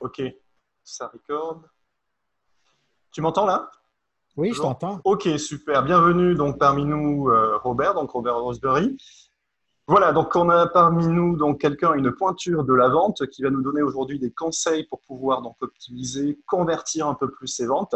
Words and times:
Ok, 0.00 0.22
ça 0.84 1.08
record. 1.08 1.62
Tu 3.12 3.22
m'entends 3.22 3.46
là? 3.46 3.70
Oui, 4.36 4.52
je 4.52 4.60
t'entends. 4.60 5.00
Ok, 5.04 5.26
super. 5.38 5.82
Bienvenue 5.82 6.34
donc 6.34 6.58
parmi 6.58 6.84
nous, 6.84 7.30
euh, 7.30 7.56
Robert, 7.62 7.94
donc 7.94 8.10
Robert 8.10 8.36
Roseberry. 8.36 8.98
Voilà, 9.88 10.12
donc 10.12 10.34
on 10.36 10.50
a 10.50 10.66
parmi 10.66 11.06
nous 11.06 11.36
donc 11.36 11.60
quelqu'un, 11.60 11.94
une 11.94 12.12
pointure 12.12 12.64
de 12.64 12.74
la 12.74 12.88
vente 12.88 13.26
qui 13.28 13.42
va 13.42 13.50
nous 13.50 13.62
donner 13.62 13.80
aujourd'hui 13.80 14.18
des 14.18 14.32
conseils 14.32 14.84
pour 14.84 15.00
pouvoir 15.00 15.40
donc 15.40 15.56
optimiser, 15.62 16.38
convertir 16.46 17.06
un 17.06 17.14
peu 17.14 17.30
plus 17.30 17.46
ses 17.46 17.66
ventes. 17.66 17.94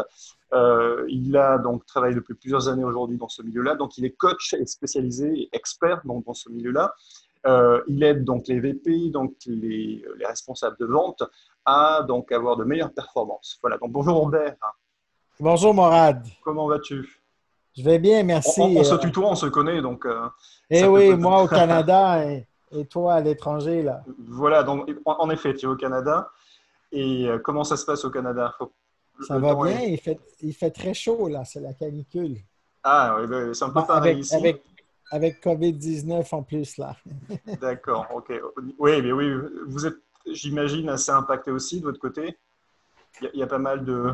Euh, 0.53 1.05
il 1.07 1.37
a 1.37 1.59
donc 1.59 1.85
travaillé 1.85 2.15
depuis 2.15 2.33
plusieurs 2.33 2.67
années 2.67 2.85
aujourd'hui 2.85 3.17
dans 3.17 3.29
ce 3.29 3.43
milieu-là, 3.43 3.75
donc 3.75 3.97
il 3.97 4.05
est 4.05 4.11
coach 4.11 4.53
et 4.53 4.65
spécialisé 4.65 5.43
et 5.43 5.49
expert 5.51 6.01
donc, 6.05 6.25
dans 6.25 6.33
ce 6.33 6.49
milieu-là. 6.49 6.95
Euh, 7.47 7.81
il 7.87 8.03
aide 8.03 8.23
donc 8.23 8.47
les 8.47 8.59
VP, 8.59 9.09
donc 9.09 9.35
les, 9.47 10.03
les, 10.17 10.25
responsables 10.25 10.77
de 10.79 10.85
vente, 10.85 11.23
à 11.65 12.03
donc 12.07 12.31
avoir 12.31 12.57
de 12.57 12.63
meilleures 12.63 12.93
performances. 12.93 13.57
Voilà. 13.61 13.77
Donc 13.77 13.91
bonjour 13.91 14.15
Robert. 14.15 14.55
Bonjour 15.39 15.73
Morad. 15.73 16.25
Comment 16.43 16.67
vas-tu? 16.67 17.21
Je 17.77 17.83
vais 17.83 17.99
bien, 17.99 18.23
merci. 18.23 18.61
On, 18.61 18.83
se 18.83 18.93
euh, 18.93 18.97
tutoie, 18.97 19.29
on 19.29 19.35
se 19.35 19.45
connaît, 19.45 19.81
donc. 19.81 20.05
Euh, 20.05 20.27
eh 20.69 20.85
oui, 20.85 21.15
moi 21.15 21.43
au 21.43 21.47
Canada 21.47 22.23
et, 22.71 22.85
toi 22.85 23.15
à 23.15 23.21
l'étranger, 23.21 23.81
là. 23.81 24.03
Voilà, 24.27 24.63
donc 24.63 24.89
en, 25.05 25.29
effet, 25.29 25.53
tu 25.53 25.65
es 25.65 25.69
au 25.69 25.75
Canada. 25.75 26.29
Et 26.91 27.27
euh, 27.27 27.39
comment 27.39 27.63
ça 27.63 27.77
se 27.77 27.85
passe 27.85 28.03
au 28.03 28.09
Canada? 28.09 28.53
Ça 29.25 29.37
va 29.37 29.55
bien, 29.55 29.81
il, 29.81 29.99
fait, 29.99 30.19
il 30.41 30.53
fait 30.53 30.71
très 30.71 30.93
chaud, 30.93 31.27
là, 31.27 31.45
c'est 31.45 31.61
la 31.61 31.73
canicule. 31.73 32.37
Ah, 32.83 33.15
oui, 33.19 33.27
ben, 33.27 33.53
c'est 33.53 33.65
un 33.65 33.69
peu 33.69 33.85
pareil 33.85 34.13
avec, 34.13 34.25
ici. 34.25 34.35
Avec, 34.35 34.63
avec 35.11 35.43
COVID-19 35.43 36.35
en 36.35 36.43
plus, 36.43 36.77
là. 36.77 36.95
D'accord, 37.61 38.07
ok. 38.13 38.33
Oui, 38.79 39.01
mais 39.01 39.11
oui, 39.11 39.33
vous 39.67 39.85
êtes, 39.85 39.97
j'imagine, 40.25 40.89
assez 40.89 41.11
impacté 41.11 41.51
aussi 41.51 41.79
de 41.79 41.85
votre 41.85 41.99
côté. 41.99 42.37
Il 43.19 43.25
y, 43.25 43.27
a, 43.27 43.31
il 43.33 43.39
y 43.39 43.43
a 43.43 43.47
pas 43.47 43.59
mal 43.59 43.83
de. 43.83 44.13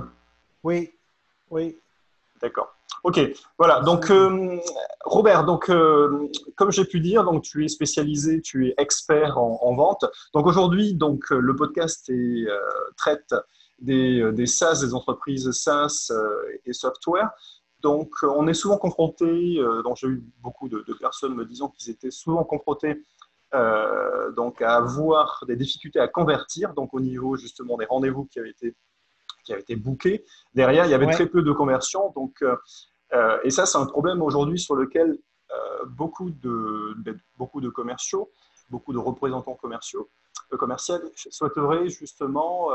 Oui, 0.63 0.91
oui. 1.49 1.77
D'accord. 2.41 2.77
Ok, 3.03 3.19
voilà. 3.57 3.79
Donc, 3.81 4.09
euh, 4.09 4.57
Robert, 5.05 5.45
donc, 5.45 5.69
euh, 5.69 6.27
comme 6.55 6.71
j'ai 6.71 6.85
pu 6.85 6.99
dire, 6.99 7.23
donc, 7.23 7.43
tu 7.43 7.63
es 7.63 7.67
spécialisé, 7.67 8.41
tu 8.41 8.67
es 8.67 8.73
expert 8.77 9.37
en, 9.37 9.75
vente. 9.75 10.05
Donc, 10.33 10.45
aujourd'hui, 10.45 10.93
donc, 10.93 11.29
le 11.29 11.55
podcast 11.55 12.09
est, 12.09 12.47
euh, 12.47 12.59
traite 12.97 13.33
des, 13.79 14.31
des, 14.33 14.45
SaaS, 14.45 14.81
des 14.81 14.93
entreprises 14.93 15.51
SaaS 15.51 16.11
et 16.65 16.73
software. 16.73 17.29
Donc, 17.81 18.11
on 18.23 18.47
est 18.47 18.55
souvent 18.55 18.77
confronté, 18.77 19.59
donc 19.83 19.97
j'ai 19.97 20.07
eu 20.07 20.23
beaucoup 20.41 20.67
de, 20.67 20.83
de, 20.87 20.93
personnes 20.95 21.35
me 21.35 21.45
disant 21.45 21.69
qu'ils 21.69 21.91
étaient 21.91 22.09
souvent 22.09 22.43
confrontés 22.43 23.03
donc 23.53 24.61
à 24.61 24.75
avoir 24.75 25.43
des 25.47 25.55
difficultés 25.55 25.99
à 25.99 26.07
convertir, 26.07 26.73
donc 26.73 26.93
au 26.93 26.99
niveau 26.99 27.37
justement 27.37 27.77
des 27.77 27.85
rendez-vous 27.85 28.25
qui 28.25 28.39
avaient 28.39 28.49
été 28.49 28.75
qui 29.47 29.53
avait 29.53 29.61
été 29.61 29.75
booké. 29.75 30.25
Derrière, 30.53 30.85
il 30.85 30.91
y 30.91 30.93
avait 30.93 31.09
très 31.09 31.25
peu 31.25 31.41
de 31.41 31.51
conversions. 31.53 32.11
Donc, 32.15 32.35
euh, 32.41 32.55
euh, 33.13 33.39
et 33.43 33.49
ça, 33.49 33.65
c'est 33.65 33.77
un 33.77 33.85
problème 33.85 34.21
aujourd'hui 34.21 34.59
sur 34.59 34.75
lequel 34.75 35.17
euh, 35.51 35.85
beaucoup, 35.85 36.29
de, 36.29 36.95
beaucoup 37.37 37.61
de 37.61 37.69
commerciaux, 37.69 38.29
beaucoup 38.69 38.91
de 38.91 38.97
représentants 38.97 39.55
commerciaux, 39.55 40.09
commerciaux 40.59 40.99
souhaiteraient 41.15 41.87
justement 41.89 42.69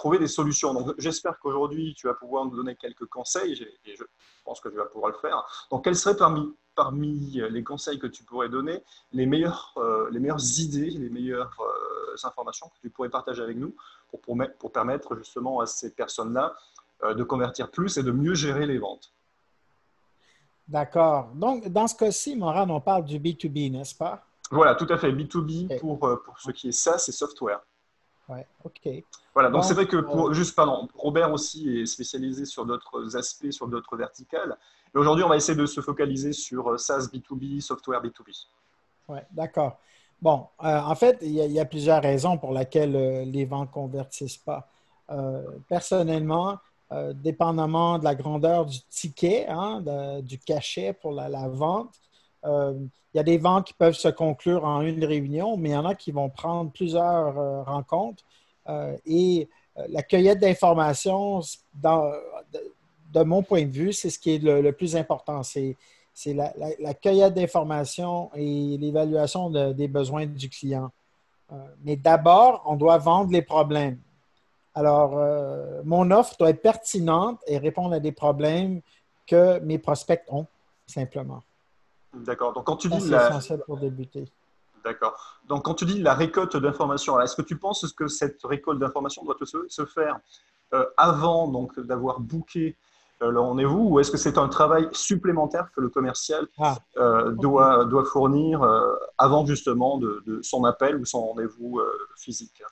trouver 0.00 0.18
des 0.18 0.28
solutions. 0.28 0.72
Donc, 0.72 0.94
j'espère 0.98 1.38
qu'aujourd'hui, 1.38 1.94
tu 1.94 2.06
vas 2.06 2.14
pouvoir 2.14 2.46
nous 2.46 2.56
donner 2.56 2.74
quelques 2.74 3.06
conseils 3.06 3.52
et 3.84 3.94
je 3.94 4.04
pense 4.44 4.60
que 4.60 4.70
tu 4.70 4.76
vas 4.76 4.86
pouvoir 4.86 5.12
le 5.12 5.18
faire. 5.18 5.44
Donc, 5.70 5.84
quels 5.84 5.96
seraient 5.96 6.16
parmi, 6.16 6.54
parmi 6.74 7.42
les 7.50 7.62
conseils 7.62 7.98
que 7.98 8.06
tu 8.06 8.24
pourrais 8.24 8.48
donner 8.48 8.82
les 9.12 9.26
meilleures, 9.26 9.74
les 10.10 10.18
meilleures 10.18 10.58
idées, 10.58 10.90
les 10.90 11.10
meilleures 11.10 11.54
informations 12.24 12.68
que 12.68 12.80
tu 12.80 12.90
pourrais 12.90 13.10
partager 13.10 13.42
avec 13.42 13.56
nous 13.56 13.74
pour, 14.08 14.20
pour, 14.58 14.72
permettre 14.72 15.16
justement 15.16 15.60
à 15.60 15.66
ces 15.66 15.94
personnes-là 15.94 16.54
euh, 17.02 17.14
de 17.14 17.22
convertir 17.22 17.70
plus 17.70 17.96
et 17.96 18.02
de 18.02 18.10
mieux 18.10 18.34
gérer 18.34 18.66
les 18.66 18.78
ventes? 18.78 19.12
D'accord. 20.68 21.30
Donc, 21.34 21.68
dans 21.68 21.86
ce 21.86 21.94
cas-ci, 21.94 22.36
Moran, 22.36 22.68
on 22.68 22.80
parle 22.80 23.04
du 23.04 23.18
B2B, 23.18 23.72
n'est-ce 23.72 23.94
pas? 23.94 24.24
Voilà, 24.50 24.74
tout 24.74 24.86
à 24.90 24.98
fait. 24.98 25.12
B2B 25.12 25.78
pour, 25.78 26.04
euh, 26.06 26.16
pour 26.16 26.38
ce 26.38 26.50
qui 26.50 26.68
est 26.68 26.72
SaaS 26.72 27.06
et 27.08 27.12
software. 27.12 27.60
Oui, 28.30 28.38
OK. 28.64 29.04
Voilà, 29.34 29.50
donc 29.50 29.64
c'est 29.64 29.74
vrai 29.74 29.86
que, 29.86 29.96
pour, 29.96 30.28
euh, 30.28 30.32
juste, 30.32 30.54
pardon, 30.54 30.88
Robert 30.94 31.32
aussi 31.32 31.80
est 31.80 31.86
spécialisé 31.86 32.44
sur 32.44 32.64
d'autres 32.64 33.16
aspects, 33.16 33.50
sur 33.50 33.68
d'autres 33.68 33.96
verticales. 33.96 34.56
Mais 34.94 35.00
aujourd'hui, 35.00 35.24
on 35.24 35.28
va 35.28 35.36
essayer 35.36 35.56
de 35.58 35.66
se 35.66 35.80
focaliser 35.80 36.32
sur 36.32 36.78
SaaS 36.78 37.08
B2B, 37.12 37.60
software 37.60 38.02
B2B. 38.02 38.46
Oui, 39.08 39.18
d'accord. 39.32 39.78
Bon, 40.22 40.46
euh, 40.62 40.80
en 40.80 40.94
fait, 40.94 41.18
il 41.22 41.32
y, 41.32 41.60
a, 41.60 41.64
plusieurs 41.64 42.02
raisons 42.02 42.36
pour 42.36 42.52
lesquelles 42.52 42.94
euh, 42.94 43.24
les 43.24 43.46
ventes 43.46 43.68
ne 43.68 43.74
convertissent 43.74 44.36
pas. 44.36 44.68
Euh, 45.10 45.42
personnellement, 45.68 46.58
dépendamment 47.14 48.00
de 48.00 48.04
la 48.04 48.16
grandeur 48.16 48.66
du 48.66 48.80
ticket, 48.90 49.46
hein, 49.48 49.80
du 50.22 50.38
cachet 50.40 50.92
pour 50.92 51.12
la, 51.12 51.46
vente, 51.46 51.94
il 52.44 53.16
y 53.16 53.18
a 53.18 53.22
des 53.22 53.38
ventes 53.38 53.66
qui 53.66 53.74
peuvent 53.74 53.94
se 53.94 54.08
conclure 54.08 54.64
en 54.64 54.82
une 54.82 55.04
réunion, 55.04 55.56
mais 55.56 55.70
il 55.70 55.72
y 55.72 55.76
en 55.76 55.84
a 55.84 55.94
qui 55.94 56.12
vont 56.12 56.30
prendre 56.30 56.70
plusieurs 56.70 57.64
rencontres. 57.66 58.24
et 59.06 59.48
la 59.88 60.02
cueillette 60.02 60.40
d'informations, 60.40 61.40
de, 61.74 63.22
mon 63.22 63.42
point 63.42 63.64
de 63.64 63.70
vue, 63.70 63.92
c'est 63.92 64.10
ce 64.10 64.18
qui 64.18 64.34
est 64.34 64.38
le, 64.38 64.72
plus 64.72 64.96
important. 64.96 65.42
C'est 65.42 65.76
la, 66.26 66.94
cueillette 66.94 67.34
d'informations 67.34 68.30
et 68.34 68.76
l'évaluation 68.78 69.50
des 69.50 69.88
besoins 69.88 70.26
du 70.26 70.48
client. 70.48 70.90
Euh, 71.52 71.56
mais 71.84 71.96
d'abord, 71.96 72.62
on 72.66 72.76
doit 72.76 72.98
vendre 72.98 73.32
les 73.32 73.42
problèmes. 73.42 73.98
Alors, 74.74 75.18
euh, 75.18 75.82
mon 75.84 76.10
offre 76.10 76.36
doit 76.38 76.50
être 76.50 76.62
pertinente 76.62 77.40
et 77.46 77.58
répondre 77.58 77.92
à 77.92 78.00
des 78.00 78.12
problèmes 78.12 78.80
que 79.26 79.58
mes 79.60 79.78
prospects 79.78 80.22
ont, 80.28 80.46
simplement. 80.86 81.42
D'accord. 82.14 82.52
Donc, 82.52 82.64
quand 82.64 82.76
tu 82.76 82.88
dis 82.88 83.08
la... 83.08 83.28
essentiel 83.28 83.62
pour 83.66 83.78
débuter. 83.78 84.24
D'accord. 84.84 85.40
Donc, 85.48 85.64
quand 85.64 85.74
tu 85.74 85.84
dis 85.84 86.00
la 86.00 86.14
récolte 86.14 86.56
d'informations, 86.56 87.20
est-ce 87.20 87.36
que 87.36 87.42
tu 87.42 87.56
penses 87.56 87.92
que 87.92 88.08
cette 88.08 88.42
récolte 88.44 88.78
d'informations 88.78 89.24
doit 89.24 89.36
se, 89.68 89.84
faire 89.84 90.18
euh, 90.72 90.86
avant 90.96 91.48
donc 91.48 91.78
d'avoir 91.78 92.20
booké 92.20 92.76
le 93.28 93.40
rendez-vous 93.40 93.88
ou 93.90 94.00
est-ce 94.00 94.10
que 94.10 94.16
c'est 94.16 94.38
un 94.38 94.48
travail 94.48 94.88
supplémentaire 94.92 95.70
que 95.74 95.80
le 95.80 95.90
commercial 95.90 96.46
ah, 96.58 96.78
euh, 96.96 97.32
doit, 97.32 97.84
doit 97.84 98.04
fournir 98.04 98.62
euh, 98.62 98.94
avant 99.18 99.44
justement 99.44 99.98
de, 99.98 100.40
son 100.42 100.64
appel 100.64 100.96
ou 100.96 101.04
son 101.04 101.26
rendez-vous 101.26 101.78
euh, 101.78 101.98
physique? 102.16 102.62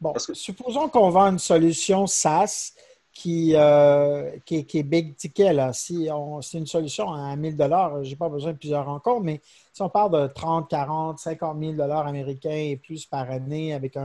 Bon, 0.00 0.14
supposons 0.32 0.88
qu'on 0.88 1.10
vend 1.10 1.26
une 1.26 1.38
solution 1.38 2.06
SaaS 2.06 2.72
qui, 3.14 3.54
qui, 4.44 4.78
est 4.78 4.82
big 4.82 5.16
ticket. 5.16 5.72
Si 5.72 6.08
c'est 6.42 6.58
une 6.58 6.66
solution 6.66 7.12
à 7.12 7.34
1000 7.36 7.56
je 7.56 8.08
n'ai 8.10 8.16
pas 8.16 8.28
besoin 8.28 8.52
de 8.52 8.58
plusieurs 8.58 8.84
rencontres, 8.84 9.22
mais 9.22 9.40
si 9.72 9.80
on 9.80 9.88
parle 9.88 10.10
de 10.10 10.26
30, 10.26 10.68
40, 10.68 11.18
50 11.18 11.58
000 11.76 11.80
américains 11.90 12.50
et 12.50 12.76
plus 12.76 13.06
par 13.06 13.30
année 13.30 13.72
avec, 13.72 13.96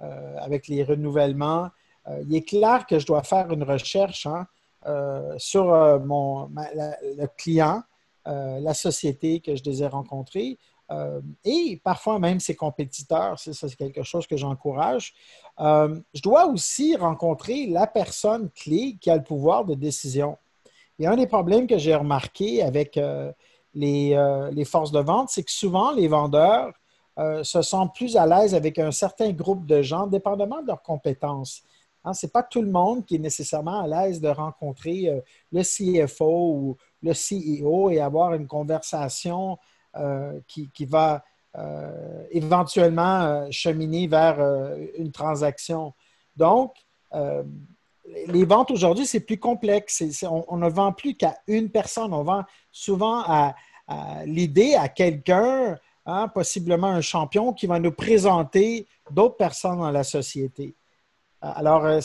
avec 0.00 0.68
les 0.68 0.82
renouvellements, 0.82 1.68
il 2.26 2.34
est 2.34 2.48
clair 2.48 2.86
que 2.86 2.98
je 2.98 3.06
dois 3.06 3.22
faire 3.22 3.52
une 3.52 3.62
recherche. 3.62 4.26
Hein, 4.26 4.46
euh, 4.86 5.34
sur 5.36 5.72
euh, 5.74 5.98
mon, 5.98 6.48
le 6.54 7.26
client, 7.36 7.82
euh, 8.28 8.60
la 8.60 8.72
société 8.72 9.40
que 9.40 9.56
je 9.56 9.62
désire 9.62 9.90
rencontrer. 9.90 10.58
Et 11.44 11.80
parfois 11.82 12.18
même 12.18 12.38
ses 12.38 12.54
compétiteurs, 12.54 13.38
c'est 13.38 13.76
quelque 13.76 14.02
chose 14.02 14.26
que 14.26 14.36
j'encourage. 14.36 15.14
je 15.58 16.22
dois 16.22 16.46
aussi 16.46 16.94
rencontrer 16.96 17.66
la 17.66 17.86
personne 17.86 18.50
clé 18.50 18.96
qui 19.00 19.10
a 19.10 19.16
le 19.16 19.24
pouvoir 19.24 19.64
de 19.64 19.74
décision. 19.74 20.38
Et 20.98 21.06
un 21.06 21.16
des 21.16 21.26
problèmes 21.26 21.66
que 21.66 21.76
j'ai 21.76 21.94
remarqué 21.94 22.62
avec 22.62 23.00
les, 23.74 24.48
les, 24.52 24.64
forces 24.64 24.92
de 24.92 25.00
vente, 25.00 25.28
c'est 25.30 25.42
que 25.42 25.50
souvent 25.50 25.90
les 25.90 26.06
vendeurs 26.06 26.72
se 27.42 27.62
sentent 27.62 27.94
plus 27.94 28.16
à 28.16 28.26
l'aise 28.26 28.54
avec 28.54 28.78
un 28.78 28.92
certain 28.92 29.32
groupe 29.32 29.66
de 29.66 29.82
gens, 29.82 30.06
dépendamment 30.06 30.62
de 30.62 30.68
leurs 30.68 30.82
compétences. 30.82 31.64
Hein, 32.06 32.14
Ce 32.14 32.24
n'est 32.24 32.30
pas 32.30 32.44
tout 32.44 32.62
le 32.62 32.70
monde 32.70 33.04
qui 33.04 33.16
est 33.16 33.18
nécessairement 33.18 33.80
à 33.80 33.86
l'aise 33.86 34.20
de 34.20 34.28
rencontrer 34.28 35.08
euh, 35.08 35.20
le 35.52 35.62
CFO 35.62 36.52
ou 36.52 36.76
le 37.02 37.12
CEO 37.12 37.90
et 37.90 38.00
avoir 38.00 38.32
une 38.34 38.46
conversation 38.46 39.58
euh, 39.98 40.40
qui, 40.46 40.84
va 40.84 41.24
euh, 41.56 42.22
éventuellement 42.30 43.50
cheminer 43.50 44.06
vers 44.06 44.38
une 44.96 45.12
transaction. 45.12 45.94
Donc, 46.36 46.74
les 48.28 48.44
ventes 48.44 48.70
aujourd'hui, 48.70 49.06
c'est 49.06 49.20
plus 49.20 49.38
complexe. 49.38 50.02
on, 50.48 50.56
ne 50.56 50.68
vend 50.68 50.92
plus 50.92 51.16
qu'à 51.16 51.36
une 51.46 51.70
personne. 51.70 52.12
On 52.12 52.22
vend 52.22 52.44
souvent 52.70 53.22
à, 53.26 53.54
l'idée 54.24 54.74
à 54.74 54.88
quelqu'un, 54.88 55.78
hein, 56.04 56.28
possiblement 56.28 56.88
un 56.88 57.00
champion, 57.00 57.52
qui 57.52 57.66
va 57.66 57.78
nous 57.78 57.92
présenter 57.92 58.86
d'autres 59.10 59.36
personnes 59.36 59.78
dans 59.78 59.90
la 59.90 60.04
société. 60.04 60.74
Alors, 61.54 61.84
euh, 61.84 62.00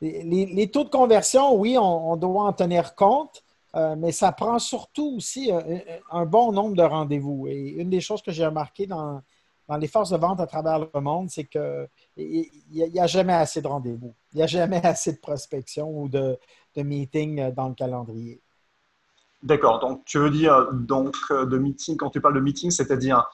les, 0.00 0.70
taux 0.70 0.84
de 0.84 0.88
conversion, 0.88 1.54
oui, 1.54 1.76
on, 1.78 2.16
doit 2.16 2.44
en 2.44 2.52
tenir 2.52 2.94
compte, 2.94 3.41
euh, 3.74 3.96
mais 3.96 4.12
ça 4.12 4.32
prend 4.32 4.58
surtout 4.58 5.14
aussi 5.16 5.50
euh, 5.50 5.78
un, 6.10 6.26
bon 6.26 6.52
nombre 6.52 6.76
de 6.76 6.82
rendez-vous. 6.82 7.46
Et 7.48 7.74
une 7.76 7.90
des 7.90 8.00
choses 8.00 8.22
que 8.22 8.30
j'ai 8.30 8.44
remarqué 8.44 8.86
dans, 8.86 9.22
dans 9.68 9.76
les 9.76 9.88
forces 9.88 10.10
de 10.10 10.16
vente 10.16 10.40
à 10.40 10.46
travers 10.46 10.80
le 10.80 11.00
monde, 11.00 11.30
c'est 11.30 11.44
qu'il 11.44 11.88
n'y 12.70 13.00
a, 13.00 13.06
jamais 13.06 13.32
assez 13.32 13.62
de 13.62 13.68
rendez-vous. 13.68 14.14
Il 14.32 14.36
n'y 14.36 14.42
a 14.42 14.46
jamais 14.46 14.80
assez 14.86 15.12
de 15.12 15.18
prospection 15.18 15.88
ou 15.90 16.08
de, 16.08 16.38
de 16.76 16.82
meeting 16.82 17.52
dans 17.52 17.68
le 17.68 17.74
calendrier. 17.74 18.40
D'accord. 19.42 19.80
Donc, 19.80 20.04
tu 20.04 20.18
veux 20.18 20.30
dire 20.30 20.72
donc 20.72 21.16
de 21.30 21.58
meeting, 21.58 21.96
quand 21.96 22.10
tu 22.10 22.20
parles 22.20 22.34
de 22.34 22.40
meeting, 22.40 22.70
c'est-à-dire 22.70 23.26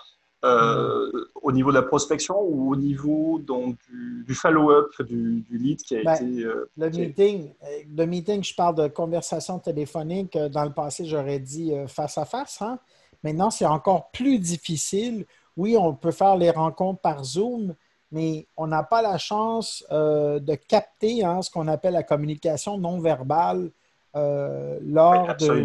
euh, 0.44 1.10
au 1.42 1.50
niveau 1.50 1.70
de 1.70 1.74
la 1.74 1.82
prospection 1.82 2.40
ou 2.40 2.72
au 2.72 2.76
niveau 2.76 3.40
donc, 3.40 3.76
du, 3.90 4.34
follow-up 4.34 4.92
du, 5.02 5.44
lead 5.50 5.82
qui 5.82 5.96
a 5.96 6.04
ben, 6.04 6.14
été. 6.14 6.44
Euh, 6.44 6.70
le, 6.76 6.90
meeting, 6.90 7.52
euh, 7.64 7.66
le 7.96 8.06
meeting, 8.06 8.44
je 8.44 8.54
parle 8.54 8.76
de 8.76 8.86
conversation 8.86 9.58
téléphonique. 9.58 10.38
Dans 10.38 10.64
le 10.64 10.72
passé, 10.72 11.06
j'aurais 11.06 11.40
dit 11.40 11.72
face 11.88 12.18
à 12.18 12.24
face. 12.24 12.62
Hein? 12.62 12.78
Maintenant, 13.24 13.50
c'est 13.50 13.66
encore 13.66 14.12
plus 14.12 14.38
difficile. 14.38 15.26
Oui, 15.56 15.76
on 15.76 15.92
peut 15.94 16.12
faire 16.12 16.36
les 16.36 16.50
rencontres 16.50 17.00
par 17.00 17.24
Zoom, 17.24 17.74
mais 18.12 18.46
on 18.56 18.68
n'a 18.68 18.84
pas 18.84 19.02
la 19.02 19.18
chance 19.18 19.84
de 19.90 20.54
capter 20.54 21.24
hein, 21.24 21.42
ce 21.42 21.50
qu'on 21.50 21.66
appelle 21.66 21.94
la 21.94 22.04
communication 22.04 22.78
non 22.78 23.00
verbale 23.00 23.72
lors 24.14 25.34
de 25.36 25.64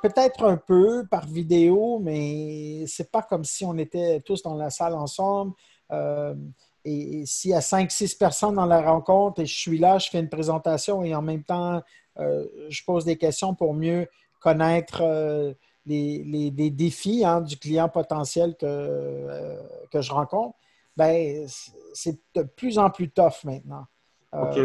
Peut-être 0.00 0.44
un 0.44 0.56
peu 0.56 1.06
par 1.10 1.26
vidéo, 1.26 1.98
mais 2.02 2.86
c'est 2.86 3.10
pas 3.10 3.20
comme 3.20 3.44
si 3.44 3.66
on 3.66 3.76
était 3.76 4.20
tous 4.20 4.42
dans 4.42 4.54
la 4.54 4.70
salle 4.70 4.94
ensemble. 4.94 5.52
Euh, 5.92 6.34
et, 6.86 7.26
s'il 7.26 7.50
y 7.50 7.54
a 7.54 7.60
cinq, 7.60 7.90
six 7.90 8.14
personnes 8.14 8.54
dans 8.54 8.64
la 8.64 8.80
rencontre 8.80 9.42
et 9.42 9.46
je 9.46 9.54
suis 9.54 9.78
là, 9.78 9.98
je 9.98 10.08
fais 10.08 10.20
une 10.20 10.30
présentation 10.30 11.04
et 11.04 11.14
en 11.14 11.20
même 11.20 11.42
temps, 11.42 11.82
euh, 12.18 12.46
je 12.70 12.82
pose 12.84 13.04
des 13.04 13.16
questions 13.16 13.54
pour 13.54 13.74
mieux 13.74 14.08
connaître 14.40 15.02
euh, 15.02 15.52
les, 15.84 16.50
défis 16.70 17.22
hein, 17.24 17.42
du 17.42 17.58
client 17.58 17.90
potentiel 17.90 18.56
que, 18.56 19.58
que 19.92 20.00
je 20.00 20.12
rencontre, 20.12 20.56
ben, 20.96 21.46
c'est 21.92 22.18
de 22.34 22.42
plus 22.42 22.78
en 22.78 22.88
plus 22.88 23.10
tough 23.10 23.44
maintenant. 23.44 23.86
OK. 24.32 24.58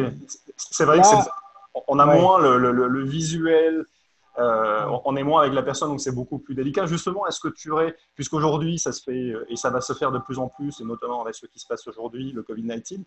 C'est 0.55 0.85
vrai 0.85 1.01
qu'on 1.73 1.99
a 1.99 2.05
moins 2.05 2.39
le 2.39 3.03
visuel, 3.05 3.85
euh, 4.39 4.85
on 5.03 5.15
est 5.15 5.23
moins 5.23 5.41
avec 5.41 5.53
la 5.53 5.63
personne, 5.63 5.89
donc 5.89 5.99
c'est 5.99 6.15
beaucoup 6.15 6.39
plus 6.39 6.55
délicat. 6.55 6.85
Justement, 6.85 7.27
est-ce 7.27 7.39
que 7.39 7.49
tu 7.49 7.71
aurais, 7.71 7.95
puisqu'aujourd'hui 8.15 8.79
ça 8.79 8.91
se 8.91 9.03
fait 9.03 9.33
et 9.49 9.55
ça 9.55 9.69
va 9.69 9.81
se 9.81 9.93
faire 9.93 10.11
de 10.11 10.19
plus 10.19 10.39
en 10.39 10.47
plus, 10.47 10.79
et 10.79 10.85
notamment 10.85 11.21
avec 11.21 11.35
ce 11.35 11.45
qui 11.45 11.59
se 11.59 11.67
passe 11.67 11.85
aujourd'hui, 11.87 12.31
le 12.31 12.43
Covid-19, 12.43 13.03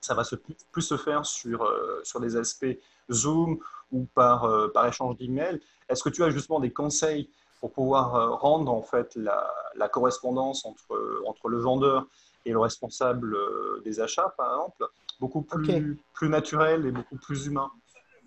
ça 0.00 0.14
va 0.14 0.24
se, 0.24 0.34
plus 0.34 0.82
se 0.82 0.96
faire 0.96 1.24
sur, 1.24 1.62
euh, 1.62 2.00
sur 2.02 2.20
des 2.20 2.36
aspects 2.36 2.78
Zoom 3.10 3.58
ou 3.92 4.06
par, 4.14 4.44
euh, 4.44 4.68
par 4.68 4.86
échange 4.86 5.16
d'emails. 5.16 5.60
Est-ce 5.88 6.02
que 6.02 6.08
tu 6.08 6.24
as 6.24 6.30
justement 6.30 6.58
des 6.58 6.72
conseils 6.72 7.30
pour 7.60 7.72
pouvoir 7.72 8.38
rendre 8.40 8.72
en 8.72 8.82
fait 8.82 9.16
la, 9.16 9.88
correspondance 9.88 10.66
entre, 10.66 11.22
entre 11.26 11.48
le 11.48 11.58
vendeur 11.58 12.06
et 12.44 12.52
le 12.52 12.58
responsable 12.58 13.34
des 13.82 13.98
achats, 13.98 14.34
par 14.36 14.52
exemple, 14.52 14.86
beaucoup 15.20 15.42
plus, 15.42 15.98
plus 16.12 16.28
naturel 16.28 16.86
et 16.86 16.92
beaucoup 16.92 17.16
plus 17.16 17.46
humain? 17.46 17.70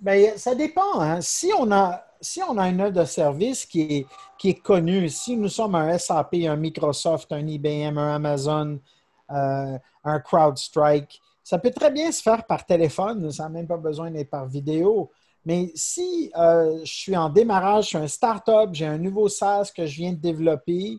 Bien, 0.02 0.38
ça 0.38 0.56
dépend. 0.56 1.02
Hein. 1.02 1.20
Si, 1.22 1.52
on 1.58 1.72
a, 1.72 2.04
si 2.22 2.42
on 2.42 2.58
a 2.58 2.70
une 2.70 2.80
œuvre 2.80 2.94
de 2.94 3.06
service 3.06 3.66
qui 3.66 3.82
est, 3.82 4.08
qui 4.38 4.50
est 4.50 4.62
connue, 4.62 5.10
si 5.10 5.36
nous 5.36 5.50
sommes 5.50 5.76
un 5.76 5.98
SAP, 5.98 6.36
un 6.48 6.56
Microsoft, 6.56 7.32
un 7.34 7.46
IBM, 7.46 7.98
un 7.98 8.16
Amazon, 8.16 8.80
euh, 9.32 9.78
un 10.06 10.20
CrowdStrike, 10.22 11.22
ça 11.44 11.58
peut 11.60 11.72
très 11.72 11.92
bien 11.92 12.12
se 12.12 12.22
faire 12.22 12.46
par 12.46 12.66
téléphone, 12.66 13.30
ça 13.32 13.44
n'a 13.44 13.50
même 13.50 13.68
pas 13.68 13.78
besoin 13.78 14.10
d'être 14.12 14.30
par 14.30 14.46
vidéo. 14.46 15.12
Mais 15.46 15.72
si 15.76 16.32
euh, 16.38 16.80
je 16.86 16.94
suis 16.94 17.18
en 17.18 17.30
démarrage, 17.30 17.86
je 17.86 17.88
suis 17.90 17.98
un 17.98 18.08
start-up, 18.08 18.70
j'ai 18.72 18.86
un 18.86 18.98
nouveau 18.98 19.28
SaaS 19.28 19.72
que 19.76 19.86
je 19.86 19.96
viens 19.98 20.14
de 20.14 20.18
développer, 20.20 20.98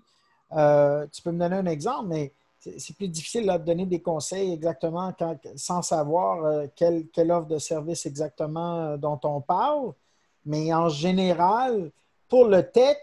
euh, 0.52 1.06
tu 1.12 1.22
peux 1.22 1.30
me 1.30 1.38
donner 1.38 1.56
un 1.56 1.66
exemple, 1.66 2.08
mais 2.08 2.32
c'est 2.60 2.96
plus 2.96 3.08
difficile 3.08 3.46
de 3.46 3.64
donner 3.64 3.86
des 3.86 4.02
conseils 4.02 4.52
exactement 4.52 5.14
sans 5.56 5.82
savoir 5.82 6.44
euh, 6.44 6.66
quelle, 6.76 7.32
offre 7.32 7.48
de 7.48 7.58
service 7.58 8.04
exactement 8.04 8.80
euh, 8.80 8.96
dont 8.98 9.18
on 9.24 9.40
parle. 9.40 9.92
Mais 10.44 10.72
en 10.72 10.88
général, 10.88 11.90
pour 12.28 12.44
le 12.44 12.62
tech, 12.62 12.98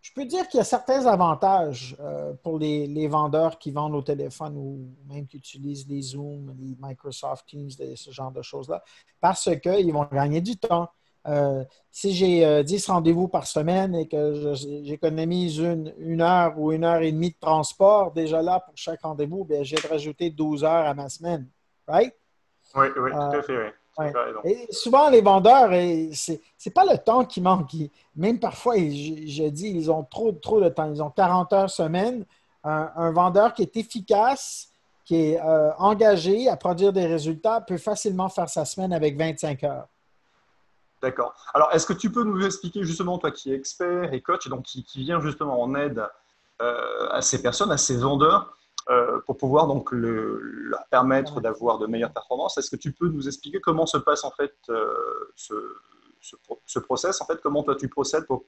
je 0.00 0.12
peux 0.12 0.24
dire 0.24 0.48
qu'il 0.48 0.58
y 0.58 0.60
a 0.60 0.64
certains 0.64 1.06
avantages 1.06 1.96
euh, 2.00 2.32
pour 2.42 2.58
les, 2.58 3.08
vendeurs 3.08 3.58
qui 3.58 3.70
vendent 3.72 3.94
au 3.94 4.02
téléphone 4.02 4.56
ou 4.56 4.88
même 5.08 5.26
qui 5.26 5.36
utilisent 5.36 5.86
les 5.88 6.02
Zoom, 6.02 6.54
les 6.60 6.76
Microsoft 6.80 7.46
Teams, 7.48 7.70
ce 7.70 8.10
genre 8.10 8.32
de 8.32 8.42
choses-là, 8.42 8.82
parce 9.20 9.48
qu'ils 9.60 9.92
vont 9.92 10.06
gagner 10.12 10.40
du 10.40 10.56
temps. 10.56 10.88
Euh, 11.28 11.64
si 11.90 12.12
j'ai 12.12 12.64
10 12.64 12.88
euh, 12.88 12.92
rendez-vous 12.92 13.28
par 13.28 13.46
semaine 13.46 13.94
et 13.94 14.08
que 14.08 14.54
j'économise 14.82 15.58
une, 15.58 16.20
heure 16.20 16.58
ou 16.58 16.72
une 16.72 16.84
heure 16.84 17.02
et 17.02 17.12
demie 17.12 17.30
de 17.30 17.36
transport, 17.40 18.12
déjà 18.12 18.42
là, 18.42 18.60
pour 18.60 18.76
chaque 18.76 19.02
rendez-vous, 19.02 19.46
j'ai 19.62 19.76
de 19.76 19.86
rajouter 19.86 20.30
12 20.30 20.64
heures 20.64 20.86
à 20.86 20.94
ma 20.94 21.08
semaine. 21.08 21.46
Right? 21.86 22.14
Oui, 22.74 22.86
oui, 22.96 23.10
tout 23.10 23.18
à 23.18 23.42
fait, 23.42 23.56
oui. 23.56 23.70
Et 24.44 24.66
souvent, 24.70 25.10
les 25.10 25.20
vendeurs, 25.20 25.70
ce 25.70 26.32
n'est 26.32 26.72
pas 26.74 26.84
le 26.84 26.98
temps 26.98 27.24
qui 27.24 27.40
manque. 27.40 27.72
Même 28.16 28.38
parfois, 28.38 28.76
je, 28.76 29.48
dis, 29.48 29.68
ils 29.68 29.90
ont 29.90 30.02
trop, 30.02 30.32
trop 30.32 30.60
de 30.60 30.68
temps. 30.68 30.90
Ils 30.90 31.02
ont 31.02 31.10
40 31.10 31.52
heures 31.52 31.70
semaine. 31.70 32.24
Un, 32.64 33.10
vendeur 33.10 33.54
qui 33.54 33.62
est 33.62 33.76
efficace, 33.76 34.70
qui 35.04 35.16
est 35.16 35.40
euh, 35.40 35.72
engagé 35.78 36.48
à 36.48 36.56
produire 36.56 36.92
des 36.92 37.06
résultats, 37.06 37.60
peut 37.60 37.76
facilement 37.76 38.28
faire 38.28 38.48
sa 38.48 38.64
semaine 38.64 38.92
avec 38.92 39.16
25 39.18 39.64
heures. 39.64 39.88
D'accord. 41.02 41.34
Alors, 41.52 41.68
est-ce 41.72 41.84
que 41.84 41.92
tu 41.92 42.12
peux 42.12 42.22
nous 42.22 42.46
expliquer 42.46 42.84
justement, 42.84 43.18
toi 43.18 43.32
qui 43.32 43.52
es 43.52 43.56
expert 43.56 44.12
et 44.12 44.20
coach, 44.20 44.46
et 44.46 44.50
donc 44.50 44.62
qui, 44.62 44.84
vient 44.94 45.20
justement 45.20 45.60
en 45.60 45.74
aide 45.74 46.06
euh, 46.60 47.08
à 47.10 47.20
ces 47.20 47.42
personnes, 47.42 47.72
à 47.72 47.76
ces 47.76 47.96
vendeurs, 47.96 48.56
euh, 48.88 49.20
pour 49.26 49.36
pouvoir 49.36 49.66
donc 49.66 49.90
leur 49.92 50.84
permettre 50.90 51.40
d'avoir 51.40 51.78
de 51.78 51.86
meilleures 51.86 52.12
performances 52.12 52.58
Est-ce 52.58 52.70
que 52.70 52.76
tu 52.76 52.92
peux 52.92 53.08
nous 53.08 53.26
expliquer 53.26 53.60
comment 53.60 53.86
se 53.86 53.98
passe 53.98 54.24
en 54.24 54.30
fait 54.30 54.54
euh, 54.70 55.32
ce, 55.36 55.54
ce, 56.20 56.78
process 56.78 57.20
En 57.20 57.26
fait, 57.26 57.40
comment 57.42 57.64
toi 57.64 57.74
tu 57.74 57.88
procèdes 57.88 58.26
pour, 58.26 58.44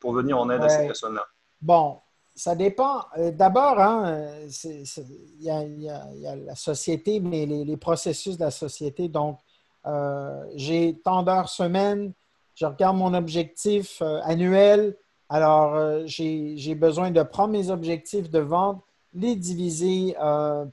pour, 0.00 0.12
venir 0.12 0.38
en 0.38 0.48
aide 0.48 0.62
à 0.62 0.68
ces 0.70 0.86
personnes-là? 0.86 1.26
Bon, 1.60 2.00
ça 2.34 2.54
dépend. 2.54 3.04
D'abord, 3.32 3.78
hein, 3.78 4.30
il 4.64 5.42
y, 5.42 5.50
a 5.50 6.36
la 6.36 6.54
société, 6.54 7.20
mais 7.20 7.44
les, 7.44 7.64
les, 7.66 7.76
processus 7.76 8.38
de 8.38 8.44
la 8.44 8.50
société. 8.50 9.08
Donc, 9.08 9.40
euh, 9.88 10.44
j'ai 10.54 11.00
tant 11.02 11.22
d'heures 11.22 11.48
semaine, 11.48 12.12
je 12.54 12.66
regarde 12.66 12.96
mon 12.96 13.14
objectif 13.14 14.02
euh, 14.02 14.20
annuel. 14.22 14.96
Alors, 15.30 15.74
euh, 15.74 16.02
j'ai 16.06 16.74
besoin 16.74 17.10
de 17.10 17.22
prendre 17.22 17.52
mes 17.52 17.70
objectifs 17.70 18.28
de 18.30 18.40
vente, 18.40 18.82
les 19.14 19.36
diviser 19.36 20.14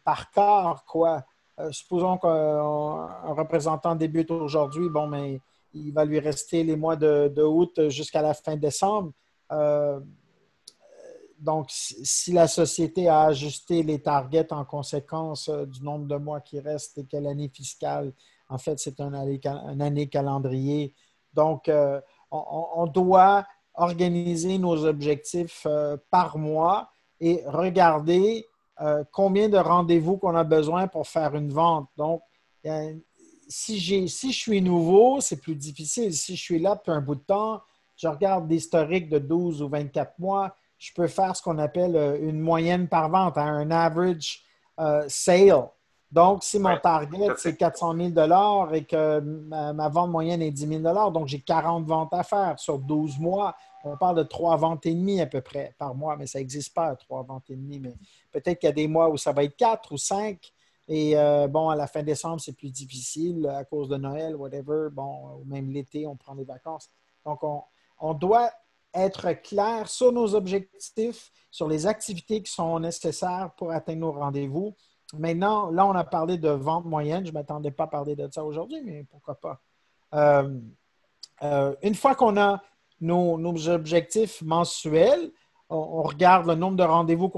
par 0.03 0.29
quart, 0.31 0.83
quoi. 0.85 1.23
supposons 1.71 2.17
qu'un 2.17 3.33
représentant 3.33 3.95
débute 3.95 4.29
aujourd'hui, 4.29 4.89
bon, 4.89 5.07
mais 5.07 5.39
il 5.73 5.93
va 5.93 6.03
lui 6.03 6.19
rester 6.19 6.63
les 6.63 6.75
mois 6.75 6.97
de, 6.97 7.41
août 7.41 7.87
jusqu'à 7.87 8.21
la 8.21 8.33
fin 8.33 8.57
décembre. 8.57 9.13
donc, 11.39 11.67
si 11.69 12.33
la 12.33 12.47
société 12.47 13.07
a 13.07 13.23
ajusté 13.23 13.83
les 13.83 14.01
targets 14.01 14.51
en 14.51 14.65
conséquence 14.65 15.49
du 15.49 15.81
nombre 15.81 16.05
de 16.05 16.17
mois 16.17 16.41
qui 16.41 16.59
restent 16.59 16.97
et 16.97 17.05
quelle 17.05 17.27
année 17.27 17.49
fiscale 17.49 18.11
en 18.49 18.57
fait, 18.57 18.79
c'est 18.79 18.99
un 18.99 19.13
année, 19.13 20.07
calendrier. 20.07 20.93
Donc, 21.33 21.67
euh, 21.67 21.99
on, 22.31 22.87
doit 22.87 23.45
organiser 23.73 24.57
nos 24.57 24.85
objectifs 24.85 25.65
euh, 25.65 25.97
par 26.11 26.37
mois 26.37 26.89
et 27.19 27.43
regarder 27.45 28.45
euh, 28.81 29.03
combien 29.11 29.49
de 29.49 29.57
rendez-vous 29.57 30.17
qu'on 30.17 30.35
a 30.35 30.43
besoin 30.43 30.87
pour 30.87 31.07
faire 31.07 31.35
une 31.35 31.51
vente. 31.51 31.89
Donc, 31.97 32.21
si, 33.47 33.79
si 34.09 34.31
je 34.31 34.37
suis 34.37 34.61
nouveau, 34.61 35.21
c'est 35.21 35.41
plus 35.41 35.55
difficile. 35.55 36.13
Si 36.13 36.35
je 36.35 36.41
suis 36.41 36.59
là 36.59 36.75
depuis 36.75 36.91
un 36.91 37.01
bout 37.01 37.15
de 37.15 37.21
temps, 37.21 37.61
je 37.95 38.07
regarde 38.07 38.49
l'historique 38.49 39.09
de 39.09 39.19
12 39.19 39.61
ou 39.61 39.69
24 39.69 40.17
mois, 40.19 40.55
je 40.77 40.91
peux 40.93 41.07
faire 41.07 41.35
ce 41.35 41.41
qu'on 41.41 41.57
appelle 41.59 42.19
une 42.21 42.39
moyenne 42.39 42.87
par 42.87 43.09
vente, 43.09 43.37
hein, 43.37 43.45
un 43.45 43.71
average 43.71 44.43
sale. 45.07 45.69
Donc, 46.11 46.43
si 46.43 46.59
mon 46.59 46.77
target, 46.77 47.29
c'est 47.37 47.57
400 47.57 47.95
000 48.13 48.73
et 48.73 48.85
que 48.85 49.19
ma, 49.19 49.89
vente 49.89 50.11
moyenne 50.11 50.41
est 50.41 50.51
10 50.51 50.81
000 50.81 51.11
donc 51.11 51.27
j'ai 51.27 51.41
40 51.41 51.85
ventes 51.85 52.13
à 52.13 52.23
faire 52.23 52.57
sur 52.59 52.79
12 52.79 53.19
mois. 53.19 53.55
On 53.83 53.97
parle 53.97 54.17
de 54.17 54.23
3 54.23 54.57
ventes 54.57 54.85
et 54.85 54.93
demie 54.93 55.21
à 55.21 55.25
peu 55.25 55.41
près 55.41 55.75
par 55.77 55.93
mois, 55.93 56.15
mais 56.15 56.25
ça 56.25 56.39
n'existe 56.39 56.73
pas, 56.73 56.95
3 56.95 57.23
ventes 57.23 57.49
et 57.49 57.55
demie. 57.55 57.79
Mais 57.79 57.95
peut-être 58.31 58.59
qu'il 58.59 58.67
y 58.67 58.71
a 58.71 58.75
des 58.75 58.87
mois 58.87 59.09
où 59.09 59.17
ça 59.17 59.31
va 59.31 59.43
être 59.43 59.55
4 59.55 59.91
ou 59.91 59.97
5. 59.97 60.39
Et 60.87 61.17
euh, 61.17 61.47
bon, 61.47 61.69
à 61.69 61.75
la 61.75 61.87
fin 61.87 62.03
décembre, 62.03 62.39
c'est 62.39 62.53
plus 62.53 62.71
difficile 62.71 63.47
à 63.47 63.63
cause 63.63 63.89
de 63.89 63.97
Noël, 63.97 64.35
whatever. 64.35 64.89
Bon, 64.91 65.39
ou 65.39 65.45
même 65.45 65.71
l'été, 65.71 66.05
on 66.05 66.15
prend 66.15 66.35
des 66.35 66.43
vacances. 66.43 66.89
Donc, 67.25 67.43
on, 67.43 67.63
on 67.99 68.13
doit 68.13 68.51
être 68.93 69.33
clair 69.41 69.89
sur 69.89 70.11
nos 70.11 70.33
objectifs, 70.35 71.31
sur 71.51 71.67
les 71.67 71.85
activités 71.87 72.41
qui 72.41 72.51
sont 72.51 72.79
nécessaires 72.79 73.51
pour 73.57 73.71
atteindre 73.71 73.99
nos 73.99 74.11
rendez-vous 74.13 74.73
Maintenant, 75.13 75.69
là, 75.69 75.85
on 75.85 75.93
a 75.93 76.03
parlé 76.03 76.37
de 76.37 76.49
vente 76.49 76.85
moyenne. 76.85 77.25
Je 77.25 77.31
ne 77.31 77.35
m'attendais 77.35 77.71
pas 77.71 77.83
à 77.83 77.87
parler 77.87 78.15
de 78.15 78.27
ça 78.31 78.43
aujourd'hui, 78.43 78.81
mais 78.83 79.05
pourquoi 79.09 79.35
pas. 79.35 79.61
Euh, 80.13 80.59
euh, 81.43 81.75
une 81.83 81.95
fois 81.95 82.15
qu'on 82.15 82.37
a 82.37 82.61
nos, 83.01 83.67
objectifs 83.67 84.41
mensuels, 84.41 85.31
on, 85.69 86.03
regarde 86.03 86.47
le 86.47 86.55
nombre 86.55 86.77
de 86.77 86.83
rendez-vous, 86.83 87.31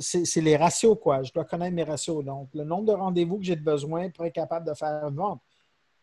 c'est 0.00 0.40
les 0.40 0.56
ratios, 0.56 0.96
quoi. 1.00 1.22
Je 1.22 1.32
dois 1.32 1.44
connaître 1.44 1.74
mes 1.74 1.84
ratios. 1.84 2.24
Donc, 2.24 2.48
le 2.54 2.64
nombre 2.64 2.86
de 2.86 2.92
rendez-vous 2.92 3.38
que 3.38 3.44
j'ai 3.44 3.56
besoin 3.56 4.10
pour 4.10 4.24
être 4.26 4.34
capable 4.34 4.66
de 4.66 4.74
faire 4.74 5.06
une 5.08 5.16
vente. 5.16 5.40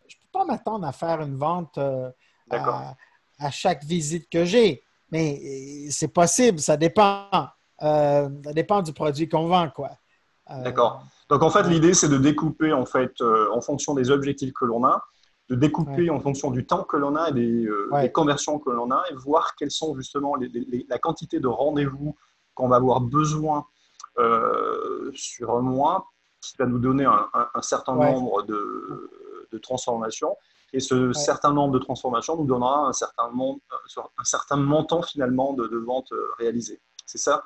Je 0.07 0.15
ne 0.15 0.21
peux 0.21 0.39
pas 0.39 0.45
m'attendre 0.45 0.85
à 0.85 0.91
faire 0.91 1.21
une 1.21 1.37
vente 1.37 1.77
euh, 1.77 2.09
à, 2.49 3.51
chaque 3.51 3.83
visite 3.83 4.29
que 4.29 4.43
j'ai, 4.43 4.83
mais 5.09 5.89
c'est 5.89 6.09
possible, 6.09 6.59
ça 6.59 6.77
dépend. 6.77 7.27
Ça 7.79 8.29
dépend 8.53 8.83
du 8.83 8.93
produit 8.93 9.27
qu'on 9.27 9.47
vend, 9.47 9.69
quoi. 9.71 9.89
D'accord. 10.63 11.03
Donc, 11.29 11.43
en 11.43 11.49
fait, 11.49 11.63
l'idée, 11.63 11.93
c'est 11.93 12.09
de 12.09 12.17
découper, 12.17 12.73
en 12.73 12.85
fait, 12.85 13.21
en 13.21 13.61
fonction 13.61 13.93
des 13.93 14.11
objectifs 14.11 14.53
que 14.53 14.65
l'on 14.65 14.83
a, 14.85 15.01
de 15.51 15.55
découper 15.55 16.09
en 16.09 16.21
fonction 16.21 16.49
du 16.49 16.65
temps 16.65 16.83
que 16.85 16.95
l'on 16.95 17.17
a 17.17 17.29
et 17.29 17.33
des, 17.33 17.65
euh, 17.65 18.07
conversions 18.13 18.57
que 18.57 18.69
l'on 18.69 18.89
a 18.89 19.03
et 19.11 19.15
voir 19.15 19.53
quelles 19.55 19.69
sont 19.69 19.93
justement 19.95 20.35
la 20.87 20.97
quantité 20.97 21.41
de 21.41 21.47
rendez-vous 21.47 22.15
qu'on 22.53 22.69
va 22.69 22.77
avoir 22.77 23.01
besoin 23.01 23.65
euh, 24.17 25.11
sur 25.13 25.51
un 25.51 25.61
mois 25.61 26.07
qui 26.39 26.55
va 26.57 26.65
nous 26.65 26.79
donner 26.79 27.05
un, 27.05 27.61
certain 27.61 27.95
nombre 27.95 28.43
de, 28.43 29.57
transformations. 29.61 30.37
Et 30.73 30.79
ce 30.79 31.11
certain 31.11 31.51
nombre 31.51 31.73
de 31.73 31.79
transformations 31.79 32.37
nous 32.37 32.45
donnera 32.45 32.87
un 32.87 32.93
certain, 32.93 33.29
euh, 33.37 34.01
un 34.17 34.23
certain 34.23 34.55
montant 34.55 35.01
finalement 35.01 35.51
de, 35.51 35.77
ventes 35.77 36.13
réalisées. 36.39 36.81
C'est 37.05 37.17
ça? 37.17 37.43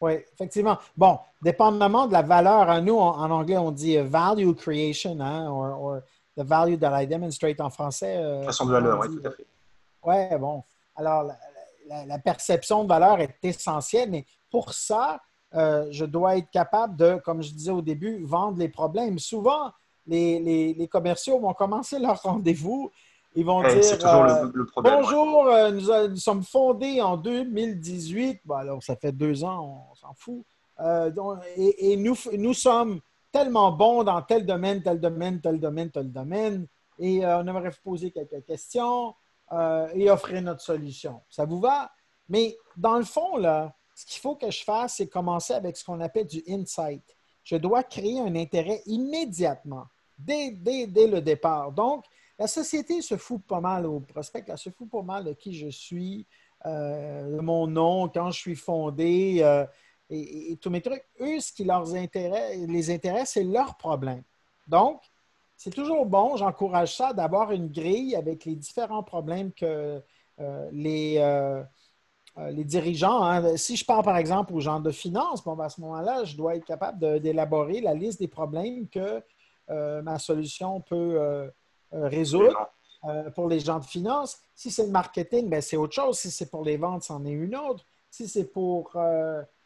Oui, 0.00 0.12
effectivement. 0.32 0.78
Bon, 0.96 1.18
dépendamment 1.42 2.06
de 2.06 2.12
la 2.12 2.22
valeur, 2.22 2.82
nous, 2.82 2.96
en, 2.98 3.30
anglais, 3.30 3.58
on 3.58 3.70
dit 3.70 3.98
value 3.98 4.52
creation, 4.52 5.18
hein, 5.20 6.02
the 6.36 6.42
value 6.42 6.76
that 6.76 7.02
I 7.02 7.06
demonstrate 7.06 7.60
en 7.60 7.70
français. 7.70 8.16
Euh, 8.16 8.44
Façon 8.44 8.66
de 8.66 8.72
valeur, 8.72 8.98
oui, 9.00 9.08
tout 9.08 9.26
à 9.26 9.30
fait. 9.30 9.46
Oui, 10.02 10.38
bon. 10.38 10.64
Alors, 10.96 11.30
la, 11.86 12.18
perception 12.18 12.84
de 12.84 12.88
valeur 12.88 13.20
est 13.20 13.36
essentielle, 13.42 14.10
mais 14.10 14.24
pour 14.50 14.72
ça, 14.72 15.20
euh, 15.54 15.88
je 15.90 16.04
dois 16.04 16.36
être 16.38 16.50
capable 16.50 16.96
de, 16.96 17.20
comme 17.24 17.42
je 17.42 17.52
disais 17.52 17.72
au 17.72 17.82
début, 17.82 18.24
vendre 18.24 18.58
les 18.58 18.68
problèmes. 18.68 19.18
Souvent, 19.18 19.72
les, 20.06 20.38
les, 20.74 20.88
commerciaux 20.88 21.38
vont 21.38 21.52
commencer 21.52 21.98
leur 21.98 22.20
rendez-vous. 22.22 22.90
Ils 23.34 23.44
vont 23.44 23.62
dire 23.62 23.70
euh, 24.04 24.46
Bonjour, 24.76 25.48
nous, 25.72 26.16
sommes 26.16 26.42
fondés 26.42 27.00
en 27.00 27.16
2018. 27.16 28.40
Bon, 28.44 28.54
alors, 28.56 28.82
ça 28.82 28.96
fait 28.96 29.12
deux 29.12 29.44
ans, 29.44 29.86
on 29.90 29.94
s'en 29.94 30.14
fout. 30.14 30.44
et, 31.56 31.92
et 31.92 31.96
nous, 31.96 32.16
nous 32.32 32.54
sommes 32.54 33.00
tellement 33.32 33.72
bon 33.72 34.02
dans 34.02 34.22
tel 34.22 34.44
domaine, 34.44 34.82
tel 34.82 35.00
domaine, 35.00 35.40
tel 35.40 35.60
domaine, 35.60 35.90
tel 35.90 36.10
domaine, 36.10 36.66
et 36.98 37.24
euh, 37.24 37.38
on 37.38 37.46
aimerait 37.46 37.70
vous 37.70 37.82
poser 37.82 38.10
quelques 38.10 38.44
questions 38.44 39.14
euh, 39.52 39.88
et 39.94 40.10
offrir 40.10 40.42
notre 40.42 40.60
solution. 40.60 41.22
Ça 41.28 41.44
vous 41.44 41.60
va? 41.60 41.90
Mais 42.28 42.56
dans 42.76 42.98
le 42.98 43.04
fond, 43.04 43.36
là, 43.36 43.74
ce 43.94 44.06
qu'il 44.06 44.20
faut 44.20 44.36
que 44.36 44.50
je 44.50 44.62
fasse, 44.62 44.96
c'est 44.96 45.08
commencer 45.08 45.54
avec 45.54 45.76
ce 45.76 45.84
qu'on 45.84 46.00
appelle 46.00 46.26
du 46.26 46.42
insight. 46.48 47.02
Je 47.42 47.56
dois 47.56 47.82
créer 47.82 48.20
un 48.20 48.36
intérêt 48.36 48.82
immédiatement, 48.86 49.86
dès, 50.18 50.50
le 50.64 51.20
départ. 51.20 51.72
Donc, 51.72 52.04
la 52.40 52.48
société 52.48 53.02
se 53.02 53.16
fout 53.16 53.40
pas 53.46 53.60
mal 53.60 53.86
au 53.86 54.00
prospect, 54.00 54.44
elle 54.48 54.58
se 54.58 54.70
fout 54.70 54.90
pas 54.90 55.02
mal 55.02 55.24
de 55.24 55.32
qui 55.32 55.54
je 55.54 55.68
suis, 55.68 56.26
euh, 56.66 57.36
de 57.36 57.40
mon 57.40 57.68
nom, 57.68 58.08
quand 58.08 58.32
je 58.32 58.38
suis 58.40 58.56
fondé 58.56 59.44
et, 60.10 60.58
tous 60.60 60.70
mes 60.70 60.80
trucs. 60.80 61.04
Eux, 61.20 61.38
ce 61.38 61.52
qui 61.52 61.62
leur 61.64 61.94
intéresse, 61.94 62.58
les 62.66 62.90
intéresse, 62.90 63.30
c'est 63.34 63.44
leur 63.44 63.76
problème. 63.76 64.24
Donc, 64.66 65.00
c'est 65.56 65.70
toujours 65.70 66.06
bon, 66.06 66.36
j'encourage 66.36 66.96
ça, 66.96 67.12
d'avoir 67.12 67.52
une 67.52 67.68
grille 67.68 68.16
avec 68.16 68.46
les 68.46 68.56
différents 68.56 69.02
problèmes 69.02 69.52
que 69.52 70.02
euh, 70.40 70.68
les, 70.72 71.16
euh, 71.18 71.62
euh, 72.38 72.64
dirigeants. 72.64 73.22
Hein. 73.22 73.58
Si 73.58 73.76
je 73.76 73.84
parle, 73.84 74.02
par 74.02 74.16
exemple, 74.16 74.54
aux 74.54 74.60
gens 74.60 74.80
de 74.80 74.90
finance, 74.90 75.44
bon, 75.44 75.56
ben, 75.56 75.64
à 75.64 75.68
ce 75.68 75.80
moment-là, 75.82 76.24
je 76.24 76.34
dois 76.34 76.56
être 76.56 76.64
capable 76.64 77.20
d'élaborer 77.20 77.82
la 77.82 77.92
liste 77.92 78.20
des 78.20 78.28
problèmes 78.28 78.88
que 78.88 79.22
ma 79.68 80.18
solution 80.18 80.80
peut 80.80 81.50
résoudre. 81.92 82.70
pour 83.34 83.48
les 83.48 83.60
gens 83.60 83.78
de 83.78 83.84
finance. 83.84 84.38
Si 84.54 84.70
c'est 84.70 84.84
le 84.84 84.90
marketing, 84.90 85.48
ben, 85.48 85.62
c'est 85.62 85.76
autre 85.76 85.94
chose. 85.94 86.18
Si 86.18 86.30
c'est 86.30 86.50
pour 86.50 86.64
les 86.64 86.76
ventes, 86.76 87.04
c'en 87.04 87.24
est 87.24 87.30
une 87.30 87.56
autre. 87.56 87.84
Si 88.10 88.28
c'est 88.28 88.52
pour 88.52 88.94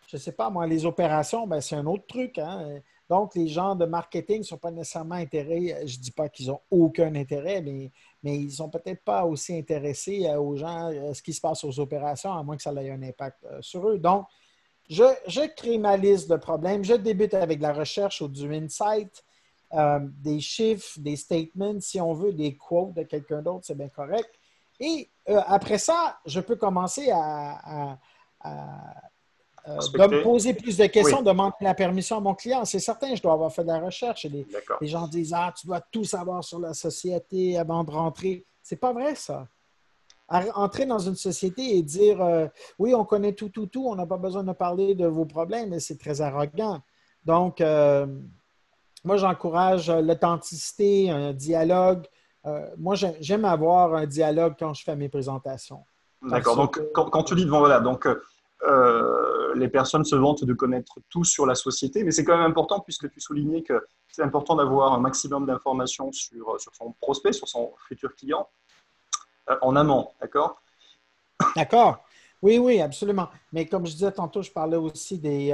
je 0.07 0.16
ne 0.16 0.21
sais 0.21 0.33
pas, 0.33 0.50
moi, 0.50 0.66
les 0.66 0.87
opérations, 0.87 1.47
ben, 1.47 1.61
c'est 1.61 1.76
un 1.76 1.87
autre 1.87 2.07
truc. 2.07 2.38
Hein. 2.38 2.81
Donc, 3.09 3.35
les 3.35 3.49
gens 3.49 3.75
de 3.75 3.85
marketing 3.85 4.38
ne 4.38 4.45
sont 4.45 4.59
pas 4.59 4.71
nécessairement 4.71 5.14
intéressés. 5.14 5.75
Je 5.87 5.99
ne 5.99 6.02
dis 6.02 6.11
pas 6.11 6.28
qu'ils 6.28 6.49
n'ont 6.49 6.61
aucun 6.71 7.14
intérêt, 7.14 7.61
mais, 7.61 7.90
mais 8.23 8.37
ils 8.37 8.47
ne 8.47 8.50
sont 8.50 8.71
peut-être 8.71 9.02
pas 9.02 9.25
aussi 9.25 9.57
intéressés 9.57 10.26
euh, 10.26 10.38
aux 10.38 10.57
gens, 10.57 10.87
à 10.87 10.93
euh, 10.93 11.14
ce 11.14 11.23
qui 11.23 11.33
se 11.33 11.40
passe 11.40 11.64
aux 11.64 11.81
opérations, 11.81 12.33
à 12.33 12.43
moins 12.43 12.57
que 12.57 12.62
ça 12.62 12.73
ait 12.73 12.90
un 12.90 13.02
impact 13.02 13.45
euh, 13.45 13.59
sur 13.61 13.88
eux. 13.88 13.99
Donc, 13.99 14.26
je, 14.88 15.04
je, 15.26 15.40
crée 15.54 15.78
ma 15.78 15.97
liste 15.97 16.31
de 16.31 16.37
problèmes. 16.37 16.85
Je 16.85 16.95
débute 16.95 17.35
avec 17.35 17.61
la 17.61 17.73
recherche 17.73 18.21
ou 18.21 18.28
du 18.28 18.54
insight, 18.54 19.25
des 20.21 20.40
chiffres, 20.40 20.99
des 20.99 21.16
statements, 21.16 21.81
si 21.81 22.00
on 22.00 22.12
veut, 22.12 22.33
des 22.33 22.57
quotes 22.57 22.95
de 22.95 23.02
quelqu'un 23.02 23.43
d'autre, 23.43 23.64
c'est 23.64 23.76
bien 23.76 23.88
correct. 23.88 24.31
Et 24.81 25.11
après 25.26 25.78
ça, 25.78 26.19
je 26.26 26.40
peux 26.40 26.57
commencer 26.57 27.11
à 27.12 27.99
euh, 29.66 29.78
de 29.78 30.16
me 30.16 30.23
poser 30.23 30.52
plus 30.52 30.76
de 30.76 30.87
questions, 30.87 31.23
demander 31.23 31.54
la 31.62 31.73
permission 31.73 32.19
à 32.19 32.21
mon 32.21 32.35
client. 32.35 32.66
C'est 32.66 32.81
certain, 32.81 33.14
je 33.14 33.23
dois 33.23 33.33
avoir 33.33 33.50
fait 33.50 33.62
de 33.62 33.69
la 33.69 33.78
recherche. 33.78 34.25
Les, 34.25 34.47
les, 34.81 34.87
gens 34.87 35.09
disent 35.09 35.33
Ah, 35.35 35.54
tu 35.59 35.66
dois 35.66 35.81
tout 35.81 36.04
savoir 36.04 36.45
sur 36.45 36.59
la 36.59 36.75
société 36.75 37.57
avant 37.57 37.83
de 37.83 37.90
rentrer. 37.90 38.45
C'est 38.62 38.76
pas 38.76 38.93
vrai, 38.93 39.14
ça. 39.14 39.49
Entrer 40.28 40.85
dans 40.85 40.99
une 40.99 41.14
société 41.14 41.78
et 41.78 41.83
dire 41.83 42.21
euh, 42.21 42.47
Oui, 42.78 42.95
on 42.95 43.07
connaît 43.07 43.33
tout, 43.33 43.49
tout, 43.49 43.66
tout, 43.66 43.87
on 43.88 43.95
n'a 43.95 44.07
pas 44.07 44.19
besoin 44.19 44.45
de 44.45 44.52
parler 44.52 44.95
de 44.95 45.07
vos 45.07 45.25
problèmes, 45.25 45.81
c'est 45.81 45.99
très 45.99 46.21
arrogant. 46.21 46.81
Donc, 47.25 47.62
euh, 47.62 48.07
moi, 49.04 49.16
j'encourage 49.16 49.90
l'authenticité, 49.90 51.11
un 51.11 51.32
dialogue. 51.32 52.06
moi, 52.78 52.94
j'aime 53.20 53.44
avoir 53.44 53.94
un 53.94 54.06
dialogue 54.06 54.54
quand 54.58 54.75
je 54.75 54.82
fais 54.82 54.96
mes 54.96 55.08
présentations. 55.08 55.84
D'accord. 56.23 56.56
Donc, 56.56 56.80
quand, 56.92 57.11
quand, 57.11 57.23
tu 57.23 57.34
dis, 57.34 57.44
bon, 57.44 57.58
voilà, 57.58 57.80
donc 57.80 58.06
euh, 58.66 59.54
les 59.54 59.68
personnes 59.68 60.04
se 60.04 60.16
vantent 60.16 60.44
de 60.44 60.54
connaître 60.54 60.99
tout 61.11 61.25
sur 61.25 61.44
la 61.44 61.54
société, 61.54 62.02
mais 62.02 62.11
c'est 62.11 62.25
quand 62.25 62.37
même 62.37 62.46
important 62.50 62.80
puisque 62.80 63.11
tu 63.11 63.20
soulignais 63.20 63.62
que 63.62 63.84
c'est 64.08 64.23
important 64.23 64.56
d'avoir 64.56 64.94
un 64.94 65.00
maximum 65.00 65.44
d'informations 65.44 66.11
sur, 66.12 66.58
sur 66.58 66.75
son 66.75 66.92
prospect, 67.00 67.32
sur 67.32 67.46
son 67.46 67.75
futur 67.87 68.14
client 68.14 68.49
euh, 69.50 69.56
en 69.61 69.76
amont, 69.76 70.08
d'accord? 70.20 70.62
D'accord. 71.56 72.04
Oui, 72.40 72.58
oui, 72.58 72.80
absolument. 72.80 73.28
Mais 73.52 73.66
comme 73.66 73.87
je 73.87 73.92
disais 73.92 74.12
tantôt, 74.12 74.42
je 74.42 74.50
parlais 74.50 74.76
aussi 74.76 75.18
des, 75.18 75.52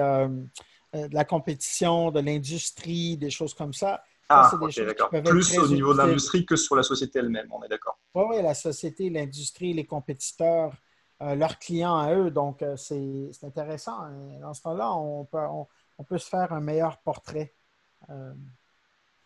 euh, 0.97 1.07
de 1.07 1.15
la 1.15 1.25
compétition, 1.25 2.11
de 2.11 2.19
l'industrie, 2.19 3.17
des 3.17 3.31
choses 3.31 3.55
comme 3.55 3.73
ça. 3.73 4.03
Ah, 4.29 4.51
ok, 4.61 4.75
d'accord. 4.81 5.11
Plus 5.25 5.57
au 5.59 5.69
niveau 5.69 5.93
de 5.93 5.99
l'industrie 5.99 6.45
que 6.45 6.57
sur 6.57 6.75
la 6.75 6.83
société 6.83 7.21
elle-même, 7.21 7.49
on 7.53 7.63
est 7.63 7.69
d'accord. 7.69 7.99
Oui, 8.15 8.25
oui, 8.29 8.43
la 8.43 8.55
société, 8.55 9.09
l'industrie, 9.09 9.73
les 9.73 9.87
compétiteurs, 9.87 10.73
euh, 11.23 11.37
leurs 11.37 11.61
clients 11.61 11.97
à 11.97 12.13
eux. 12.15 12.31
Donc, 12.31 12.63
euh, 12.63 12.77
c'est 12.77 13.31
intéressant. 13.45 13.99
Dans 14.41 14.53
ce 14.53 14.63
cas-là, 14.63 14.93
on 14.93 15.25
peut, 15.25 15.39
on, 15.99 16.05
peut, 16.05 16.19
se 16.19 16.29
faire 16.29 16.53
un 16.53 16.61
meilleur 16.61 16.99
portrait. 16.99 17.55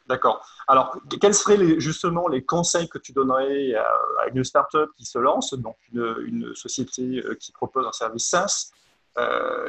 D'accord. 0.06 0.47
Alors, 0.68 0.99
quels 1.18 1.35
seraient 1.35 1.80
justement 1.80 2.28
les 2.28 2.44
conseils 2.44 2.90
que 2.90 2.99
tu 2.99 3.12
donnerais 3.12 3.75
à, 3.75 4.28
une 4.35 4.44
startup 4.44 4.90
qui 4.99 5.06
se 5.06 5.18
lance, 5.18 5.54
donc 5.54 5.76
une, 5.92 6.54
société 6.54 7.23
qui 7.40 7.52
propose 7.52 7.87
un 7.87 7.92
service 7.92 8.28
SaaS, 8.28 8.71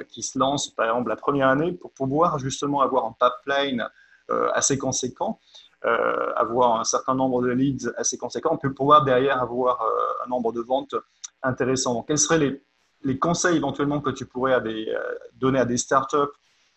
qui 0.10 0.24
se 0.24 0.40
lance 0.40 0.70
par 0.70 0.88
exemple 0.88 1.10
la 1.10 1.16
première 1.16 1.50
année 1.50 1.72
pour 1.72 1.92
pouvoir 1.92 2.40
justement 2.40 2.82
avoir 2.82 3.06
un 3.06 3.16
pipeline 3.20 3.88
assez 4.54 4.78
conséquent, 4.78 5.40
avoir 6.36 6.80
un 6.80 6.84
certain 6.84 7.14
nombre 7.14 7.44
de 7.44 7.50
leads 7.50 7.92
assez 7.98 8.18
conséquent, 8.18 8.50
on 8.54 8.58
peut 8.58 8.74
pouvoir 8.74 9.04
derrière 9.04 9.40
avoir 9.40 9.86
un 10.26 10.30
nombre 10.30 10.52
de 10.52 10.62
ventes 10.62 10.96
intéressant. 11.46 12.04
quels 12.04 12.18
seraient 12.18 12.62
les, 13.04 13.20
conseils 13.20 13.58
éventuellement 13.58 14.02
que 14.02 14.10
tu 14.10 14.26
pourrais 14.26 14.56
euh, 14.56 15.16
donner 15.34 15.60
à 15.60 15.66
des 15.66 15.78
startups 15.78 16.34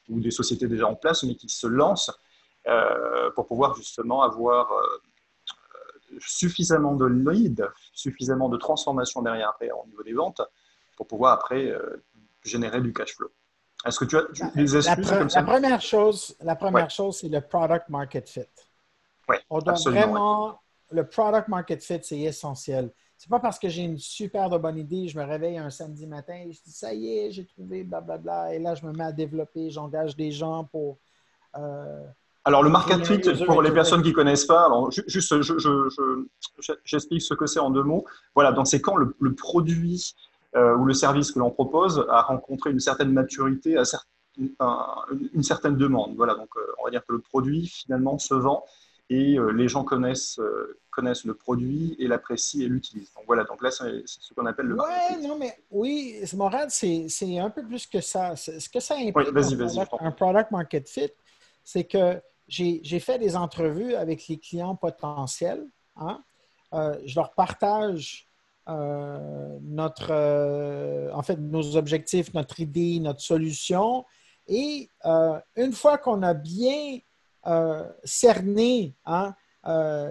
ou 0.08 0.20
des 0.20 0.30
sociétés 0.30 0.68
déjà 0.68 0.87
en 0.87 0.94
place, 0.94 1.22
mais 1.22 1.34
qui 1.34 1.48
se 1.48 1.66
lancent 1.66 2.12
euh, 2.66 3.30
pour 3.30 3.46
pouvoir 3.46 3.75
justement 3.75 4.22
avoir 4.22 4.70
euh, 4.72 6.18
suffisamment 6.18 6.94
de 6.94 7.06
leads, 7.06 7.64
suffisamment 7.94 8.48
de 8.48 8.58
transformation 8.58 9.22
derrière 9.22 9.48
après 9.48 9.70
au 9.70 9.87
niveau 9.87 10.02
des 10.02 10.12
ventes 10.12 10.42
pour 10.96 11.06
pouvoir 11.06 11.34
après 11.34 11.72
générer 12.49 12.81
du 12.81 12.93
cash 12.93 13.14
flow. 13.14 13.31
Est-ce 13.85 13.99
que 13.99 14.05
tu 14.05 14.17
as 14.17 14.25
des 14.55 14.76
astuces 14.76 15.11
la, 15.11 15.19
comme 15.19 15.31
ça? 15.31 15.40
La 15.40 15.47
première 15.47 15.81
chose, 15.81 16.37
la 16.40 16.57
première 16.57 16.90
chose, 16.90 17.19
c'est 17.19 17.28
le 17.28 17.40
product 17.40 17.88
market 17.88 18.28
fit. 18.28 18.40
Oui, 19.28 19.37
On 19.50 19.61
doit 19.61 19.75
vraiment, 19.75 20.61
le 20.90 21.07
product 21.07 21.49
market 21.49 21.83
fit, 21.83 22.00
c'est 22.02 22.19
essentiel. 22.19 22.90
C'est 23.17 23.31
pas 23.31 23.40
parce 23.40 23.59
que 23.59 23.69
j'ai 23.69 23.83
une 23.83 23.99
super 23.99 24.49
bonne 24.61 24.78
idée, 24.78 25.09
je 25.09 25.19
me 25.19 25.25
réveille 25.25 25.59
un 25.59 25.71
samedi 25.71 26.07
matin 26.07 26.35
et 26.35 26.52
je 26.52 26.62
dis 26.62 26.71
ça 26.71 26.95
y 26.95 27.19
est, 27.19 27.33
j'ai 27.33 27.45
trouvé 27.45 27.83
blablabla. 27.83 28.55
Et 28.55 28.61
là, 28.61 28.76
je 28.76 28.87
me 28.87 28.93
mets 28.93 29.05
à 29.05 29.12
développer, 29.12 29.71
j'engage 29.71 30.17
des 30.17 30.31
gens 30.31 30.64
pour. 30.64 30.99
Euh, 31.57 32.05
alors, 32.45 32.62
le 32.62 32.71
market 32.71 33.05
fit, 33.05 33.21
pour 33.45 33.61
les 33.61 33.73
personnes 33.73 34.02
qui 34.02 34.11
ne 34.11 34.14
connaissent 34.14 34.47
pas, 34.47 34.67
alors, 34.67 34.90
juste, 34.90 35.35
j'explique 36.85 37.21
ce 37.21 37.35
que 37.35 37.47
c'est 37.47 37.61
en 37.61 37.71
deux 37.71 37.83
mots. 37.83 38.07
Voilà, 38.35 38.52
donc 38.52 38.69
c'est 38.69 38.81
quand 38.81 38.97
le, 38.97 39.35
produit 39.35 40.14
ou 40.57 40.85
le 40.85 40.95
service 40.95 41.33
que 41.33 41.38
l'on 41.38 41.50
propose 41.50 42.07
a 42.09 42.23
rencontré 42.23 42.71
une 42.71 42.81
certaine 42.81 43.12
maturité, 43.12 43.76
à 43.76 45.05
une 45.35 45.43
certaine 45.43 45.76
demande. 45.76 46.14
Voilà, 46.17 46.35
donc 46.35 46.49
on 46.81 46.85
va 46.85 46.90
dire 46.90 47.05
que 47.07 47.12
le 47.12 47.21
produit 47.21 47.67
finalement 47.67 48.19
se 48.19 48.35
vend 48.35 48.64
et 49.11 49.37
les 49.55 49.69
gens 49.69 49.85
connaissent, 49.85 50.40
connaissent 50.90 51.25
le 51.25 51.35
produit 51.35 51.97
et 51.99 52.09
l'apprécient 52.09 52.62
et 52.62 52.69
l'utilisent. 52.69 53.12
Donc 53.14 53.25
voilà, 53.26 53.45
donc 53.45 53.62
là 53.62 53.71
c'est 53.71 54.02
ce 54.07 54.35
qu'on 54.35 54.47
appelle 54.47 54.67
le 54.67 54.76
ouais, 54.76 55.21
non 55.21 55.37
mais 55.37 55.57
oui, 55.71 56.17
Morad, 56.35 56.71
c'est 56.71 57.38
un 57.38 57.50
peu 57.50 57.62
plus 57.62 57.87
que 57.87 58.00
ça. 58.00 58.35
Ce 58.37 58.69
que 58.69 58.81
ça 58.81 58.95
implique 58.95 59.17
oui, 59.17 59.87
un 60.00 60.11
product 60.12 60.50
market 60.50 60.88
fit, 60.88 61.11
c'est 61.62 61.85
que 61.85 62.21
j'ai 62.49 63.00
fait 63.00 63.19
des 63.19 63.37
entrevues 63.37 63.95
avec 63.95 64.26
les 64.28 64.38
clients 64.38 64.75
potentiels. 64.75 65.67
Hein. 65.97 66.23
Euh, 66.75 66.99
je 67.05 67.14
leur 67.14 67.33
partage 67.33 68.27
euh, 68.68 69.58
notre, 69.62 70.08
euh, 70.10 71.10
en 71.12 71.22
fait, 71.22 71.37
nos 71.37 71.76
objectifs, 71.76 72.34
notre 72.34 72.60
idée, 72.60 73.00
notre 73.00 73.20
solution. 73.20 74.04
Et 74.46 74.88
une 75.56 75.72
fois 75.72 75.98
qu'on 75.98 76.22
a 76.22 76.32
bien 76.32 77.00
cerné 78.04 78.94
hein, 79.04 79.34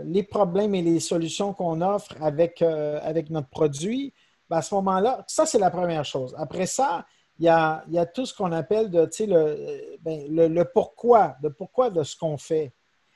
les 0.05 0.21
problèmes 0.21 0.75
et 0.75 0.83
les 0.83 0.99
solutions 0.99 1.53
qu'on 1.53 1.81
offre 1.81 2.13
avec, 2.21 2.61
avec 2.61 3.31
notre 3.31 3.49
produit, 3.49 4.13
ben, 4.47 4.57
à 4.57 4.61
ce 4.61 4.75
moment-là, 4.75 5.23
ça, 5.27 5.47
c'est 5.47 5.57
la 5.57 5.71
première 5.71 6.05
chose. 6.05 6.35
Après 6.37 6.67
ça, 6.67 7.05
il 7.39 7.45
y 7.45 7.49
a, 7.49 8.05
tout 8.13 8.25
ce 8.25 8.33
qu'on 8.35 8.51
appelle 8.51 8.89
de, 8.89 9.09
ben, 10.01 10.25
le, 10.29 10.47
le, 10.47 10.65
pourquoi, 10.65 11.35
le 11.41 11.51
pourquoi 11.51 11.89
de 11.89 12.03
ce 12.03 12.15
qu'on 12.15 12.37
fait. 12.37 12.73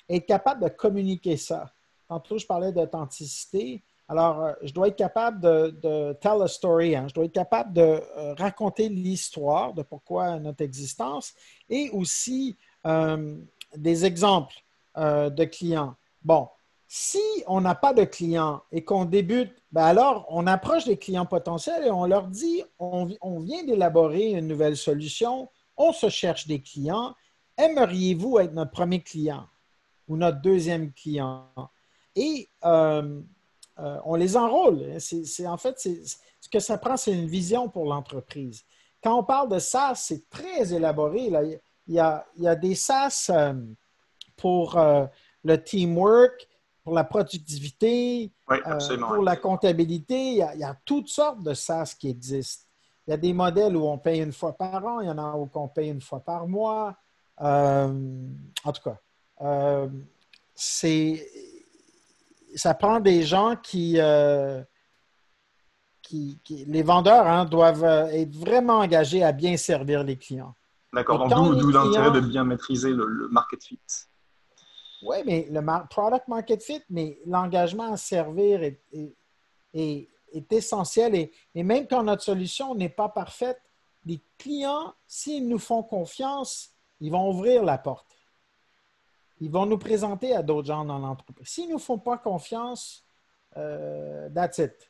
Être 0.09 0.25
capable 0.25 0.63
de 0.63 0.69
communiquer 0.69 1.37
ça. 1.37 1.71
Tantôt, 2.07 2.37
je 2.37 2.45
parlais 2.45 2.71
d'authenticité. 2.71 3.83
Alors, 4.11 4.41
euh, 4.41 4.53
je 4.61 4.73
dois 4.73 4.89
être 4.89 4.97
capable 4.97 5.39
de, 5.39 6.11
tell 6.19 6.41
a 6.41 6.47
story. 6.49 6.97
Hein. 6.97 7.05
Je 7.07 7.13
dois 7.13 7.23
être 7.23 7.31
capable 7.31 7.71
de 7.71 7.81
euh, 8.17 8.33
raconter 8.33 8.89
l'histoire 8.89 9.73
de 9.73 9.83
pourquoi 9.83 10.37
notre 10.37 10.65
existence 10.65 11.33
et 11.69 11.89
aussi 11.91 12.57
euh, 12.85 13.37
des 13.77 14.03
exemples 14.03 14.55
de 14.97 15.45
clients. 15.45 15.95
Bon, 16.21 16.49
si 16.85 17.21
on 17.47 17.61
n'a 17.61 17.73
pas 17.73 17.93
de 17.93 18.03
clients 18.03 18.61
et 18.73 18.83
qu'on 18.83 19.05
débute, 19.05 19.53
ben 19.71 19.85
alors 19.85 20.25
on 20.27 20.45
approche 20.45 20.83
des 20.83 20.97
clients 20.97 21.25
potentiels 21.25 21.85
et 21.85 21.91
on 21.91 22.05
leur 22.05 22.27
dit 22.27 22.61
on, 22.79 23.05
vient 23.39 23.63
d'élaborer 23.63 24.31
une 24.31 24.47
nouvelle 24.47 24.75
solution, 24.75 25.49
on 25.77 25.93
se 25.93 26.09
cherche 26.09 26.45
des 26.45 26.61
clients. 26.61 27.15
Aimeriez-vous 27.57 28.39
être 28.39 28.51
notre 28.51 28.71
premier 28.71 28.99
client 28.99 29.47
ou 30.09 30.17
notre 30.17 30.41
deuxième 30.41 30.91
client? 30.91 31.47
Et 32.17 32.49
euh, 33.79 33.97
on 34.05 34.15
les 34.15 34.37
enrôle. 34.37 34.99
C'est, 34.99 35.47
en 35.47 35.57
fait, 35.57 35.79
ce 35.79 36.49
que 36.49 36.59
ça 36.59 36.77
prend, 36.77 36.97
c'est 36.97 37.13
une 37.13 37.27
vision 37.27 37.69
pour 37.69 37.85
l'entreprise. 37.85 38.63
Quand 39.03 39.17
on 39.17 39.23
parle 39.23 39.49
de 39.49 39.59
SaaS, 39.59 39.95
c'est 39.95 40.29
très 40.29 40.73
élaboré. 40.73 41.31
Il, 41.87 41.93
y 41.93 41.99
a, 41.99 42.55
des 42.55 42.75
SaaS 42.75 43.27
euh, 43.29 43.53
pour 44.37 44.79
le 45.43 45.63
teamwork, 45.63 46.47
pour 46.83 46.93
la 46.93 47.03
productivité, 47.03 48.31
euh, 48.49 48.97
pour 48.97 49.23
la 49.23 49.35
comptabilité. 49.35 50.31
Il 50.31 50.37
y, 50.37 50.63
a, 50.63 50.75
toutes 50.85 51.09
sortes 51.09 51.43
de 51.43 51.53
SaaS 51.53 51.95
qui 51.97 52.09
existent. 52.09 52.65
Il 53.07 53.11
y 53.11 53.13
a 53.13 53.17
des 53.17 53.33
modèles 53.33 53.75
où 53.75 53.85
on 53.85 53.97
paye 53.97 54.21
une 54.21 54.31
fois 54.31 54.53
par 54.53 54.85
an, 54.85 54.99
il 54.99 55.07
y 55.07 55.09
en 55.09 55.17
a 55.17 55.35
où 55.35 55.49
on 55.55 55.67
paye 55.67 55.89
une 55.89 56.01
fois 56.01 56.19
par 56.19 56.47
mois. 56.47 56.95
Euh, 57.41 58.27
en 58.63 58.71
tout 58.71 58.81
cas, 58.83 58.97
euh, 59.41 59.87
c'est 60.53 61.27
ça 62.55 62.73
prend 62.73 62.99
des 62.99 63.23
gens 63.23 63.55
qui, 63.55 63.97
qui, 66.01 66.65
les 66.67 66.83
vendeurs 66.83 67.27
hein, 67.27 67.45
doivent 67.45 68.09
être 68.11 68.35
vraiment 68.35 68.79
engagés 68.79 69.23
à 69.23 69.31
bien 69.31 69.57
servir 69.57 70.03
les 70.03 70.17
clients. 70.17 70.53
D'accord, 70.93 71.27
donc 71.27 71.57
d'où 71.57 71.71
l'intérêt 71.71 72.11
de 72.11 72.19
bien 72.19 72.43
maîtriser 72.43 72.91
le 72.91 73.29
market 73.29 73.63
fit. 73.63 73.79
Oui, 75.03 75.17
mais 75.25 75.47
le 75.49 75.61
product 75.89 76.27
market 76.27 76.61
fit, 76.61 76.83
mais 76.89 77.19
l'engagement 77.25 77.93
à 77.93 77.97
servir 77.97 78.61
est, 78.61 78.81
est, 79.73 80.07
essentiel. 80.51 81.15
Et, 81.15 81.31
et, 81.55 81.63
même 81.63 81.87
quand 81.87 82.03
notre 82.03 82.23
solution 82.23 82.75
n'est 82.75 82.89
pas 82.89 83.09
parfaite, 83.09 83.59
les 84.05 84.21
clients, 84.37 84.93
s'ils 85.07 85.47
nous 85.47 85.59
font 85.59 85.83
confiance, 85.83 86.71
ils 86.99 87.11
vont 87.11 87.29
ouvrir 87.29 87.63
la 87.63 87.77
porte. 87.77 88.07
Ils 89.41 89.51
vont 89.51 89.65
nous 89.65 89.77
présenter 89.77 90.33
à 90.33 90.41
d'autres 90.41 90.67
gens 90.67 90.85
dans 90.85 90.99
l'entreprise. 90.99 91.47
S'ils 91.47 91.67
ne 91.67 91.73
nous 91.73 91.79
font 91.79 91.99
pas 91.99 92.17
confiance, 92.17 93.03
euh, 93.57 94.29
that's 94.33 94.59
it. 94.59 94.89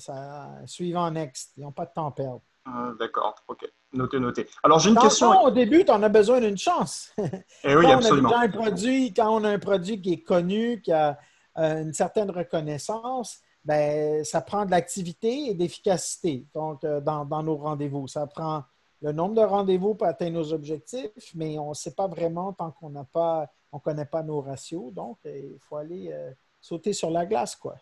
ça, 0.00 0.50
suivant 0.66 1.10
next. 1.10 1.52
Ils 1.56 1.62
n'ont 1.62 1.72
pas 1.72 1.86
de 1.86 1.92
temps 1.92 2.08
à 2.08 2.10
perdre. 2.10 2.42
Ah, 2.66 2.92
d'accord, 2.98 3.34
ok. 3.46 3.70
Noté, 3.92 4.18
noté. 4.18 4.48
Alors, 4.62 4.78
j'ai 4.80 4.90
une 4.90 4.98
question. 4.98 5.30
au 5.42 5.50
début, 5.50 5.84
tu 5.84 5.92
en 5.92 6.02
as 6.02 6.08
besoin 6.08 6.40
d'une 6.40 6.58
chance. 6.58 7.12
Eh 7.64 7.76
oui, 7.76 7.84
quand 7.84 7.92
absolument. 7.92 8.30
On 8.30 8.32
a 8.32 8.44
un 8.44 8.48
produit, 8.48 9.14
quand 9.14 9.40
on 9.40 9.44
a 9.44 9.50
un 9.50 9.58
produit 9.58 10.00
qui 10.00 10.14
est 10.14 10.22
connu, 10.22 10.80
qui 10.82 10.92
a 10.92 11.18
euh, 11.58 11.82
une 11.82 11.92
certaine 11.92 12.30
reconnaissance, 12.30 13.40
ben, 13.64 14.24
ça 14.24 14.40
prend 14.40 14.66
de 14.66 14.70
l'activité 14.70 15.50
et 15.50 15.54
d'efficacité 15.54 16.46
donc, 16.54 16.84
euh, 16.84 17.00
dans, 17.00 17.42
nos 17.42 17.56
rendez-vous. 17.56 18.08
Ça 18.08 18.26
prend 18.26 18.64
le 19.00 19.12
nombre 19.12 19.34
de 19.34 19.42
rendez-vous 19.42 19.94
pour 19.94 20.06
atteindre 20.06 20.38
nos 20.38 20.52
objectifs, 20.52 21.32
mais 21.34 21.58
on 21.58 21.70
ne 21.70 21.74
sait 21.74 21.94
pas 21.94 22.08
vraiment 22.08 22.52
tant 22.52 22.72
qu'on 22.72 22.90
n'a 22.90 23.04
pas, 23.04 23.48
on 23.74 23.80
connaît 23.80 24.06
pas 24.06 24.22
nos 24.22 24.40
ratios. 24.40 24.92
Donc, 24.92 25.18
il 25.24 25.58
faut 25.60 25.76
aller 25.76 26.10
euh, 26.12 26.30
sauter 26.60 26.92
sur 26.92 27.10
la 27.10 27.26
glace, 27.26 27.56
quoi. 27.56 27.74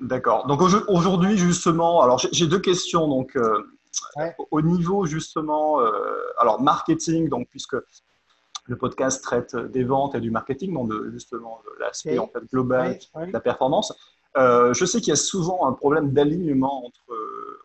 D'accord. 0.00 0.46
Donc 0.46 0.60
aujourd'hui, 0.60 1.36
justement, 1.36 2.00
alors 2.00 2.18
j'ai 2.30 2.46
deux 2.46 2.60
questions. 2.60 3.08
Donc, 3.08 3.36
au 4.50 4.62
niveau 4.62 5.06
justement, 5.06 5.80
euh, 5.80 5.90
alors 6.38 6.60
marketing, 6.60 7.28
donc 7.28 7.48
puisque 7.50 7.76
le 8.66 8.76
podcast 8.76 9.22
traite 9.22 9.56
des 9.56 9.84
ventes 9.84 10.14
et 10.14 10.20
du 10.20 10.30
marketing, 10.30 10.72
donc 10.74 10.90
de, 10.90 11.10
justement 11.10 11.60
l'aspect 11.80 12.18
en 12.18 12.28
fait, 12.28 12.44
global 12.52 12.98
de 13.16 13.32
la 13.32 13.40
performance. 13.40 13.92
Euh, 14.36 14.72
je 14.74 14.84
sais 14.84 15.00
qu'il 15.00 15.08
y 15.08 15.12
a 15.12 15.16
souvent 15.16 15.66
un 15.66 15.72
problème 15.72 16.12
d'alignement 16.12 16.86
entre, 16.86 17.00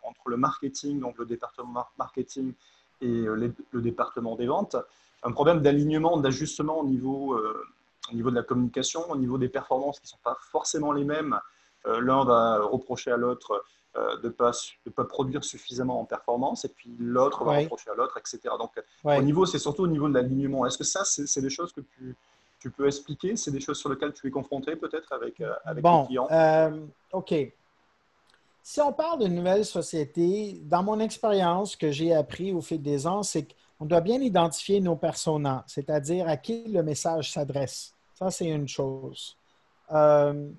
entre 0.03 0.29
le 0.29 0.37
marketing, 0.37 0.99
donc 0.99 1.17
le 1.19 1.25
département 1.25 1.85
marketing 1.99 2.53
et 3.01 3.07
euh, 3.07 3.53
le 3.71 3.81
département 3.81 4.35
des 4.35 4.47
ventes. 4.47 4.75
Un 5.25 5.31
problème 5.31 5.61
d'alignement, 5.61 6.17
d'ajustement 6.17 6.79
au 6.79 6.85
niveau, 6.85 7.37
au 7.37 8.15
niveau 8.15 8.29
de 8.29 8.35
la 8.35 8.43
communication, 8.43 9.01
au 9.09 9.17
niveau 9.17 9.37
des 9.37 9.49
performances 9.49 9.99
qui 9.99 10.05
ne 10.05 10.09
sont 10.09 10.23
pas 10.23 10.37
forcément 10.39 10.93
les 10.93 11.03
mêmes. 11.03 11.37
L'un 11.85 12.23
va 12.23 12.61
reprocher 12.61 13.11
à 13.11 13.17
l'autre 13.17 13.63
euh, 13.97 14.17
de 14.17 14.27
ne 14.27 14.33
pas, 14.33 14.51
pas, 14.93 15.05
produire 15.05 15.45
suffisamment 15.45 16.01
en 16.01 16.03
performance, 16.05 16.65
et 16.65 16.67
puis 16.67 16.93
l'autre 16.99 17.45
va 17.45 17.59
reprocher 17.59 17.89
à 17.91 17.95
l'autre, 17.95 18.17
etc. 18.17 18.53
Donc, 18.59 18.71
au 19.05 19.21
niveau, 19.21 19.45
c'est 19.45 19.59
surtout 19.59 19.83
au 19.83 19.87
niveau 19.87 20.09
de 20.09 20.15
l'alignement. 20.15 20.65
Est-ce 20.65 20.77
que 20.77 20.83
ça, 20.83 21.05
c'est 21.05 21.41
des 21.41 21.49
choses 21.49 21.71
que 21.71 21.79
tu, 21.79 22.13
tu 22.59 22.69
peux 22.71 22.87
expliquer? 22.87 23.37
C'est 23.37 23.51
des 23.51 23.61
choses 23.61 23.77
sur 23.77 23.89
lesquelles 23.89 24.11
tu 24.11 24.27
es 24.27 24.31
confronté 24.31 24.75
peut-être 24.75 25.13
avec, 25.13 25.39
euh, 25.39 25.53
avec 25.63 25.81
bon, 25.81 26.01
les 26.01 26.07
clients 26.07 26.27
euh, 26.29 26.85
OK. 27.13 27.33
Si 28.63 28.81
on 28.81 28.91
parle 28.91 29.19
d'une 29.19 29.35
nouvelle 29.35 29.63
société, 29.63 30.59
dans 30.63 30.83
mon 30.83 30.99
expérience 30.99 31.77
que 31.77 31.89
j'ai 31.91 32.13
appris 32.13 32.51
au 32.51 32.59
fil 32.59 32.81
des 32.81 33.07
ans, 33.07 33.23
c'est 33.23 33.47
qu'on 33.77 33.85
doit 33.85 34.01
bien 34.01 34.21
identifier 34.21 34.79
nos 34.79 34.95
personas, 34.95 35.63
c'est-à-dire 35.67 36.27
à 36.27 36.37
qui 36.37 36.63
le 36.67 36.83
message 36.83 37.31
s'adresse. 37.31 37.93
Ça, 38.13 38.31
c'est 38.31 38.47
une 38.47 38.67
chose. 38.67 39.37
Euh, 39.91 40.49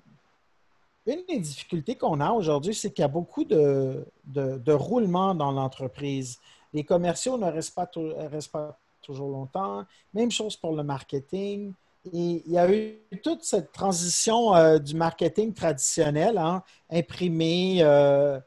une 1.07 1.23
des 1.27 1.39
difficultés 1.39 1.95
qu'on 1.95 2.19
a 2.19 2.31
aujourd'hui, 2.31 2.75
c'est 2.75 2.91
qu'il 2.91 3.01
y 3.01 3.05
a 3.05 3.09
beaucoup 3.09 3.45
de, 3.45 4.05
de, 4.25 4.71
roulement 4.73 5.33
dans 5.33 5.51
l'entreprise. 5.51 6.37
Les 6.73 6.83
commerciaux 6.83 7.37
ne 7.37 7.49
restent 7.49 7.73
pas, 7.73 8.77
toujours 9.01 9.29
longtemps. 9.29 9.85
Même 10.13 10.31
chose 10.31 10.57
pour 10.57 10.75
le 10.75 10.83
marketing. 10.83 11.73
Et 12.13 12.43
il 12.45 12.51
y 12.51 12.57
a 12.57 12.69
eu 12.71 12.99
toute 13.23 13.43
cette 13.43 13.71
transition 13.71 14.53
euh, 14.55 14.79
du 14.79 14.95
marketing 14.95 15.53
traditionnel, 15.53 16.37
hein, 16.37 16.61
imprimé, 16.89 17.77
euh, 17.81 18.39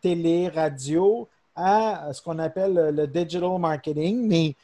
télé, 0.00 0.48
radio, 0.48 1.28
à 1.54 2.12
ce 2.12 2.22
qu'on 2.22 2.38
appelle 2.38 2.94
le, 2.94 3.06
digital 3.06 3.58
marketing. 3.58 4.26
Mais 4.26 4.56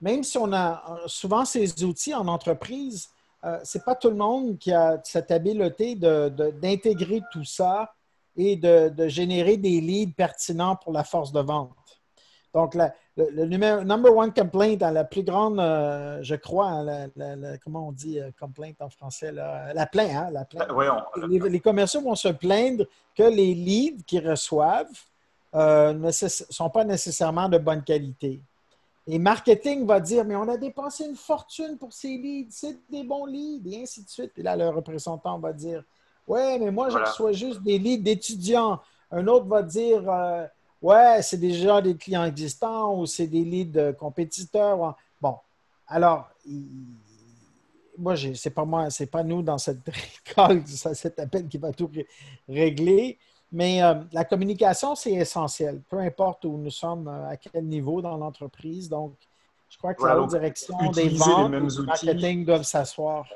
même 0.00 0.24
si 0.24 0.38
on 0.38 0.52
a 0.52 0.82
souvent 1.06 1.44
ces 1.44 1.84
outils 1.84 2.14
en 2.14 2.26
entreprise, 2.28 3.08
euh, 3.44 3.58
c'est 3.64 3.84
pas 3.84 3.94
tout 3.94 4.10
le 4.10 4.16
monde 4.16 4.58
qui 4.58 4.72
a 4.72 5.00
cette 5.04 5.30
habileté 5.30 5.94
d'intégrer 5.94 7.22
tout 7.32 7.44
ça 7.44 7.92
et 8.36 8.56
de, 8.56 9.08
générer 9.08 9.56
des 9.56 9.80
leads 9.80 10.14
pertinents 10.14 10.76
pour 10.76 10.92
la 10.92 11.04
force 11.04 11.32
de 11.32 11.40
vente. 11.40 11.70
Donc, 12.52 12.74
le, 12.74 13.44
numéro, 13.44 13.82
number 13.82 14.14
one 14.14 14.32
complaint, 14.32 14.80
la 14.80 15.04
plus 15.04 15.22
grande, 15.22 15.60
euh, 15.60 16.18
je 16.22 16.34
crois, 16.34 16.68
hein, 16.68 17.08
comment 17.62 17.88
on 17.88 17.92
dit 17.92 18.18
euh, 18.18 18.30
complaint 18.38 18.74
en 18.80 18.90
français, 18.90 19.30
la 19.30 19.86
plainte, 19.86 20.10
hein, 20.12 20.30
la 20.32 20.44
plainte. 20.44 20.68
Les, 21.28 21.60
commerciaux 21.60 22.00
vont 22.00 22.16
se 22.16 22.28
plaindre 22.28 22.86
que 23.14 23.22
les 23.22 23.54
leads 23.54 24.02
qu'ils 24.04 24.28
reçoivent 24.28 24.88
ne 25.54 26.10
sont 26.10 26.70
pas 26.70 26.84
nécessairement 26.84 27.48
de 27.48 27.58
bonne 27.58 27.82
qualité. 27.82 28.40
Et 29.06 29.18
marketing 29.18 29.86
va 29.86 29.98
dire, 29.98 30.24
mais 30.24 30.36
on 30.36 30.48
a 30.48 30.56
dépensé 30.56 31.04
une 31.04 31.16
fortune 31.16 31.76
pour 31.78 31.92
ces 31.92 32.16
leads, 32.16 32.52
c'est 32.52 32.78
des 32.90 33.02
bons 33.02 33.26
leads, 33.26 33.68
et 33.68 33.82
ainsi 33.82 34.04
de 34.04 34.08
suite. 34.08 34.32
Et 34.36 34.42
là, 34.42 34.56
le 34.56 34.68
représentant 34.68 35.38
va 35.38 35.52
dire, 35.52 35.82
ouais, 36.28 36.58
mais 36.58 36.70
moi, 36.70 36.90
je 36.90 36.98
reçois 36.98 37.32
juste 37.32 37.62
des 37.62 37.78
leads 37.78 38.02
d'étudiants. 38.04 38.80
Un 39.10 39.26
autre 39.26 39.46
va 39.46 39.62
dire 39.62 40.02
Ouais, 40.82 41.20
c'est 41.22 41.36
déjà 41.36 41.82
des 41.82 41.94
clients 41.94 42.24
existants 42.24 42.98
ou 42.98 43.04
c'est 43.04 43.26
des 43.26 43.44
leads 43.44 43.92
compétiteurs. 43.98 44.96
Bon, 45.20 45.36
alors, 45.86 46.30
moi, 47.98 48.14
c'est 48.16 48.50
pas 48.50 48.64
moi, 48.64 48.88
c'est 48.88 49.06
pas 49.06 49.22
nous 49.22 49.42
dans 49.42 49.58
cette 49.58 49.78
call, 50.24 50.66
cet 50.66 51.18
appel 51.18 51.48
qui 51.48 51.58
va 51.58 51.72
tout 51.72 51.90
régler. 52.48 53.18
Mais 53.52 53.82
euh, 53.82 53.94
la 54.12 54.24
communication, 54.24 54.94
c'est 54.94 55.12
essentiel, 55.12 55.82
peu 55.88 55.98
importe 55.98 56.44
où 56.44 56.56
nous 56.56 56.70
sommes, 56.70 57.08
euh, 57.08 57.30
à 57.30 57.36
quel 57.36 57.64
niveau 57.64 58.00
dans 58.00 58.16
l'entreprise. 58.16 58.88
Donc, 58.88 59.14
je 59.68 59.78
crois 59.78 59.94
que 59.94 60.04
la 60.04 60.26
direction 60.26 60.76
des 60.90 61.08
ventes 61.08 61.52
et 61.52 61.60
du 61.60 61.82
marketing 61.82 62.44
doivent 62.44 62.62
s'asseoir. 62.62 63.26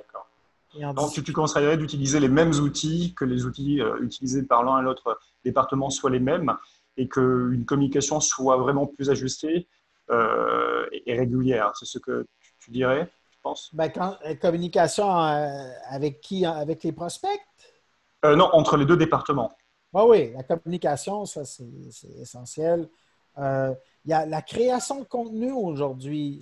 Donc, 0.95 1.13
tu, 1.13 1.23
tu 1.23 1.33
conseillerais 1.33 1.77
d'utiliser 1.77 2.19
les 2.19 2.29
mêmes 2.29 2.53
outils, 2.55 3.15
que 3.15 3.25
les 3.25 3.45
outils 3.45 3.81
euh, 3.81 4.01
utilisés 4.03 4.43
par 4.43 4.65
l'un 4.65 4.81
et 4.81 4.83
l'autre 4.83 5.19
département 5.45 5.91
soient 5.91 6.11
les 6.11 6.21
mêmes 6.21 6.53
et 6.97 7.09
qu'une 7.09 7.65
communication 7.65 8.21
soit 8.21 8.57
vraiment 8.57 8.87
plus 8.87 9.11
ajustée 9.11 9.67
et 10.11 11.17
régulière. 11.19 11.73
C'est 11.75 11.87
ce 11.87 11.99
que 11.99 12.27
tu 12.61 12.71
dirais 12.71 13.11
ben, 13.73 13.89
quand, 13.91 14.17
euh, 14.25 14.35
communication 14.35 15.17
euh, 15.19 15.69
avec 15.89 16.21
qui? 16.21 16.47
Avec 16.47 16.83
les 16.83 16.93
prospects? 16.93 17.41
Euh, 18.25 18.37
non, 18.37 18.49
entre 18.53 18.77
les 18.77 18.87
deux 18.87 18.97
départements. 18.97 19.53
Oui, 19.95 20.03
oui, 20.09 20.33
la 20.33 20.43
communication, 20.43 21.25
ça, 21.25 21.45
c'est 21.45 21.65
essentiel. 22.21 22.89
Il 23.39 23.77
y 24.07 24.13
a 24.13 24.27
la 24.27 24.43
création 24.43 25.01
de 25.01 25.05
contenu 25.05 25.53
aujourd'hui. 25.53 26.41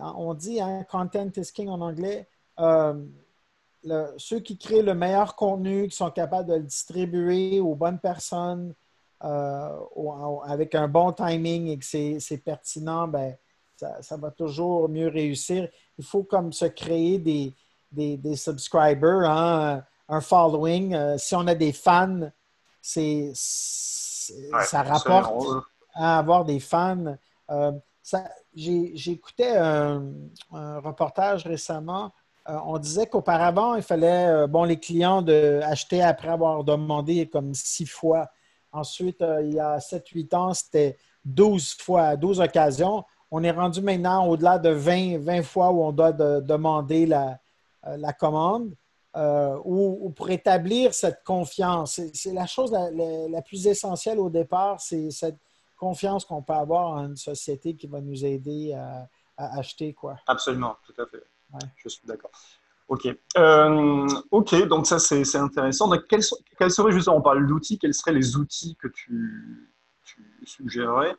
on 0.00 0.34
dit 0.34 0.60
hein, 0.60 0.84
content 0.90 1.30
is 1.36 1.52
king 1.52 1.68
en 1.68 1.80
anglais. 1.80 2.28
ceux 4.16 4.40
qui 4.40 4.58
créent 4.58 4.82
le 4.82 4.94
meilleur 4.94 5.36
contenu, 5.36 5.88
qui 5.88 5.96
sont 5.96 6.10
capables 6.10 6.48
de 6.48 6.54
le 6.54 6.64
distribuer 6.64 7.60
aux 7.60 7.74
bonnes 7.74 8.00
personnes 8.00 8.74
avec 9.20 10.74
un 10.74 10.88
bon 10.88 11.12
timing 11.12 11.68
et 11.68 11.78
que 11.78 11.84
c'est 11.84 12.38
pertinent, 12.44 13.08
ben, 13.08 13.36
ça, 13.76 14.16
va 14.16 14.30
toujours 14.30 14.88
mieux 14.88 15.08
réussir. 15.08 15.68
Il 15.98 16.04
faut 16.04 16.24
comme 16.24 16.52
se 16.52 16.66
créer 16.66 17.18
des, 17.18 17.54
des, 17.92 18.36
subscribers, 18.36 19.28
hein, 19.28 19.84
un 20.08 20.20
following. 20.20 20.94
Euh, 20.94 21.18
si 21.18 21.34
on 21.34 21.46
a 21.46 21.54
des 21.54 21.72
fans, 21.72 22.30
c'est, 22.90 23.32
ça 23.34 24.82
rapporte 24.82 25.46
à 25.94 26.18
avoir 26.18 26.44
des 26.44 26.60
fans. 26.60 27.16
Euh, 27.50 27.72
j'écoutais 28.54 29.56
un, 29.56 30.04
reportage 30.50 31.46
récemment. 31.46 32.12
Euh, 32.48 32.56
on 32.64 32.78
disait 32.78 33.06
qu'auparavant, 33.06 33.74
il 33.74 33.82
fallait, 33.82 34.46
bon, 34.46 34.64
les 34.64 34.78
clients 34.78 35.22
de 35.22 35.60
acheter 35.64 36.02
après 36.02 36.28
avoir 36.28 36.64
demandé 36.64 37.28
comme 37.28 37.54
six 37.54 37.86
fois. 37.86 38.28
Ensuite, 38.72 39.24
il 39.42 39.54
y 39.54 39.60
a 39.60 39.78
7-8 39.78 40.34
ans, 40.34 40.54
c'était 40.54 40.96
12 41.24 41.76
fois, 41.78 42.16
12 42.16 42.40
occasions 42.40 43.04
on 43.30 43.42
est 43.42 43.50
rendu 43.50 43.80
maintenant 43.80 44.26
au-delà 44.26 44.58
de 44.58 44.70
20, 44.70 45.18
20 45.18 45.42
fois 45.42 45.70
où 45.70 45.82
on 45.82 45.92
doit 45.92 46.12
demander 46.12 47.06
la, 47.06 47.38
euh, 47.86 48.12
commande. 48.18 48.74
Euh, 49.18 49.58
ou, 49.64 50.10
pour 50.10 50.30
établir 50.30 50.94
cette 50.94 51.24
confiance. 51.24 52.00
C'est 52.14 52.32
la 52.32 52.46
chose 52.46 52.70
la, 52.72 53.42
plus 53.42 53.66
essentielle 53.66 54.20
au 54.20 54.30
départ, 54.30 54.80
c'est 54.80 55.10
cette 55.10 55.38
confiance 55.76 56.24
qu'on 56.24 56.42
peut 56.42 56.52
avoir 56.52 56.90
en 56.90 57.06
une 57.06 57.16
société 57.16 57.74
qui 57.74 57.88
va 57.88 58.00
nous 58.00 58.24
aider 58.24 58.74
à, 58.74 59.08
acheter. 59.36 59.92
Quoi. 59.92 60.16
Absolument, 60.26 60.76
tout 60.86 61.02
à 61.02 61.06
fait. 61.06 61.22
Je 61.76 61.88
suis 61.88 62.06
d'accord. 62.06 62.30
OK. 62.88 63.08
Euh, 63.36 64.06
OK, 64.30 64.54
donc 64.66 64.86
ça, 64.86 64.98
c'est 64.98 65.36
intéressant. 65.36 65.88
Donc, 65.88 66.06
quels, 66.08 66.22
seraient, 66.22 66.92
justement, 66.92 67.16
on 67.16 67.22
parle 67.22 67.46
d'outils, 67.46 67.78
quels 67.78 67.94
seraient 67.94 68.12
les 68.12 68.36
outils 68.36 68.76
que 68.76 68.88
tu, 68.88 69.72
tu 70.04 70.22
suggérerais 70.44 71.16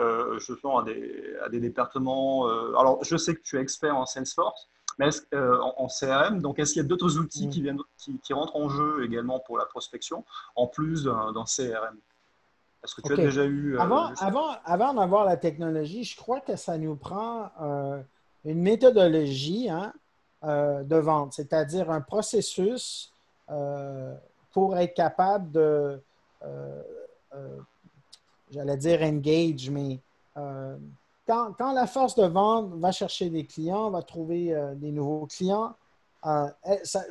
euh, 0.00 0.38
à 0.78 0.82
des, 0.84 1.36
à 1.44 1.48
des 1.48 1.60
départements. 1.60 2.48
Euh, 2.48 2.74
alors, 2.78 3.02
je 3.02 3.16
sais 3.16 3.34
que 3.34 3.40
tu 3.40 3.56
es 3.56 3.60
expert 3.60 3.96
en 3.96 4.06
Salesforce, 4.06 4.68
mais 4.98 5.08
euh, 5.32 5.58
en, 5.76 5.86
CRM, 5.86 6.40
donc 6.40 6.58
est-ce 6.58 6.72
qu'il 6.72 6.82
y 6.82 6.84
a 6.84 6.88
d'autres 6.88 7.18
outils 7.18 7.46
mm. 7.46 7.50
qui, 7.50 7.62
viennent, 7.62 7.78
qui, 7.96 8.32
rentrent 8.32 8.56
en 8.56 8.68
jeu 8.68 9.04
également 9.04 9.40
pour 9.40 9.58
la 9.58 9.64
prospection, 9.64 10.24
en 10.56 10.66
plus 10.66 11.04
d'un 11.04 11.44
CRM 11.44 11.96
Est-ce 12.84 12.94
que 12.94 13.02
tu 13.02 13.12
as 13.12 13.16
déjà 13.16 13.44
eu. 13.44 13.78
avant, 13.78 14.12
avant, 14.18 14.56
avant 14.64 14.94
d'avoir 14.94 15.24
la 15.24 15.36
technologie, 15.36 16.04
je 16.04 16.16
crois 16.16 16.40
que 16.40 16.56
ça 16.56 16.78
nous 16.78 16.96
prend 16.96 17.50
une 18.44 18.60
méthodologie 18.60 19.68
hein, 19.70 19.92
de 20.42 20.96
vente, 20.96 21.32
c'est-à-dire 21.32 21.90
un 21.90 22.00
processus 22.00 23.12
pour 24.52 24.76
être 24.76 24.94
capable 24.94 25.52
de 25.52 26.00
j'allais 28.50 28.76
dire 28.76 29.02
engage, 29.02 29.70
mais 29.70 30.00
euh, 30.36 30.76
quand, 31.28 31.72
la 31.72 31.86
force 31.86 32.14
de 32.14 32.24
vente 32.24 32.74
va 32.74 32.90
chercher 32.90 33.28
des 33.28 33.44
clients, 33.44 33.90
va 33.90 34.02
trouver 34.02 34.54
euh, 34.54 34.74
des 34.74 34.90
nouveaux 34.90 35.26
clients, 35.26 35.74
euh, 36.26 36.48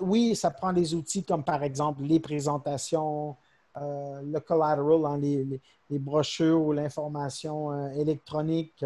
oui, 0.02 0.36
ça 0.36 0.52
prend 0.52 0.74
des 0.74 0.94
outils 0.94 1.24
comme 1.24 1.44
par 1.44 1.64
exemple 1.64 2.04
les 2.04 2.20
présentations, 2.20 3.38
le 3.80 4.40
collateral, 4.40 5.22
les, 5.22 6.00
brochures 6.00 6.60
ou 6.60 6.74
l'information 6.74 7.90
électronique, 7.92 8.84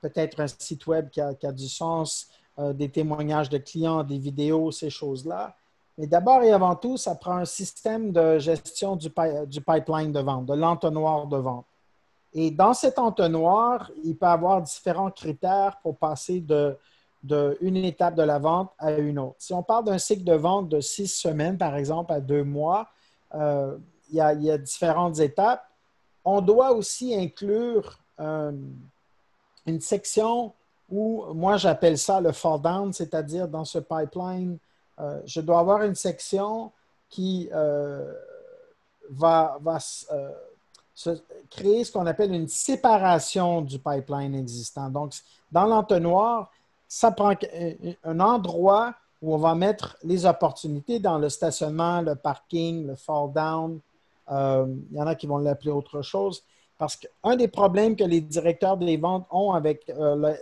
peut-être 0.00 0.40
un 0.40 0.48
site 0.48 0.86
web 0.88 1.08
qui 1.10 1.20
a 1.20 1.52
du 1.52 1.68
sens, 1.68 2.30
des 2.58 2.90
témoignages 2.90 3.48
de 3.48 3.58
clients, 3.58 4.02
des 4.02 4.18
vidéos, 4.18 4.72
ces 4.72 4.90
choses-là. 4.90 5.54
Mais 5.98 6.06
d'abord 6.06 6.42
et 6.42 6.52
avant 6.52 6.74
tout, 6.74 6.96
ça 6.96 7.14
prend 7.14 7.36
un 7.36 7.44
système 7.44 8.12
de 8.12 8.38
gestion 8.38 8.96
du, 8.96 9.10
pipeline 9.10 10.12
de 10.12 10.20
vente, 10.20 10.46
de 10.46 10.54
l'entonnoir 10.54 11.26
de 11.26 11.36
vente. 11.36 11.66
Et 12.34 12.50
dans 12.50 12.74
cet 12.74 12.98
entonnoir, 12.98 13.90
il 14.04 14.16
peut 14.16 14.26
y 14.26 14.28
avoir 14.28 14.62
différents 14.62 15.10
critères 15.10 15.78
pour 15.82 15.96
passer 15.96 16.40
de, 16.40 16.76
étape 17.62 18.14
de 18.14 18.22
la 18.22 18.38
vente 18.38 18.70
à 18.78 18.92
une 18.92 19.18
autre. 19.18 19.36
Si 19.38 19.52
on 19.52 19.62
parle 19.62 19.84
d'un 19.84 19.98
cycle 19.98 20.24
de 20.24 20.34
vente 20.34 20.68
de 20.68 20.80
six 20.80 21.08
semaines, 21.08 21.58
par 21.58 21.76
exemple, 21.76 22.12
à 22.12 22.20
deux 22.20 22.44
mois, 22.44 22.88
euh, 23.34 23.76
il, 24.10 24.16
y 24.16 24.50
a, 24.50 24.58
différentes 24.58 25.18
étapes. 25.18 25.64
On 26.24 26.40
doit 26.40 26.72
aussi 26.72 27.14
inclure 27.14 27.98
euh, 28.20 28.52
une 29.66 29.80
section 29.80 30.52
où, 30.90 31.24
moi, 31.34 31.56
j'appelle 31.56 31.98
ça 31.98 32.20
le 32.20 32.32
fall 32.32 32.60
down, 32.60 32.92
c'est-à-dire 32.92 33.48
dans 33.48 33.64
ce 33.64 33.78
pipeline, 33.78 34.58
euh, 35.00 35.20
je 35.24 35.40
dois 35.40 35.60
avoir 35.60 35.82
une 35.82 35.94
section 35.94 36.70
qui 37.08 37.48
euh, 37.52 38.12
va, 39.10 39.58
euh, 41.06 41.16
créer 41.50 41.84
ce 41.84 41.92
qu'on 41.92 42.06
appelle 42.06 42.32
une 42.32 42.48
séparation 42.48 43.62
du 43.62 43.78
pipeline 43.78 44.34
existant. 44.34 44.88
Donc, 44.88 45.14
dans 45.50 45.66
l'entonnoir, 45.66 46.50
ça 46.88 47.10
prend 47.10 47.34
un 48.04 48.20
endroit 48.20 48.94
où 49.20 49.34
on 49.34 49.38
va 49.38 49.54
mettre 49.54 49.96
les 50.02 50.26
opportunités 50.26 50.98
dans 50.98 51.18
le 51.18 51.28
stationnement, 51.28 52.00
le 52.02 52.14
parking, 52.14 52.86
le 52.86 52.96
fall 52.96 53.32
down. 53.32 53.80
il 54.30 54.96
y 54.96 55.00
en 55.00 55.06
a 55.06 55.14
qui 55.14 55.26
vont 55.26 55.38
l'appeler 55.38 55.70
autre 55.70 56.02
chose. 56.02 56.42
Parce 56.76 56.96
qu'un 56.96 57.36
des 57.36 57.48
problèmes 57.48 57.96
que 57.96 58.04
les 58.04 58.20
directeurs 58.20 58.76
des 58.76 58.96
ventes 58.96 59.26
ont 59.30 59.52
avec 59.52 59.90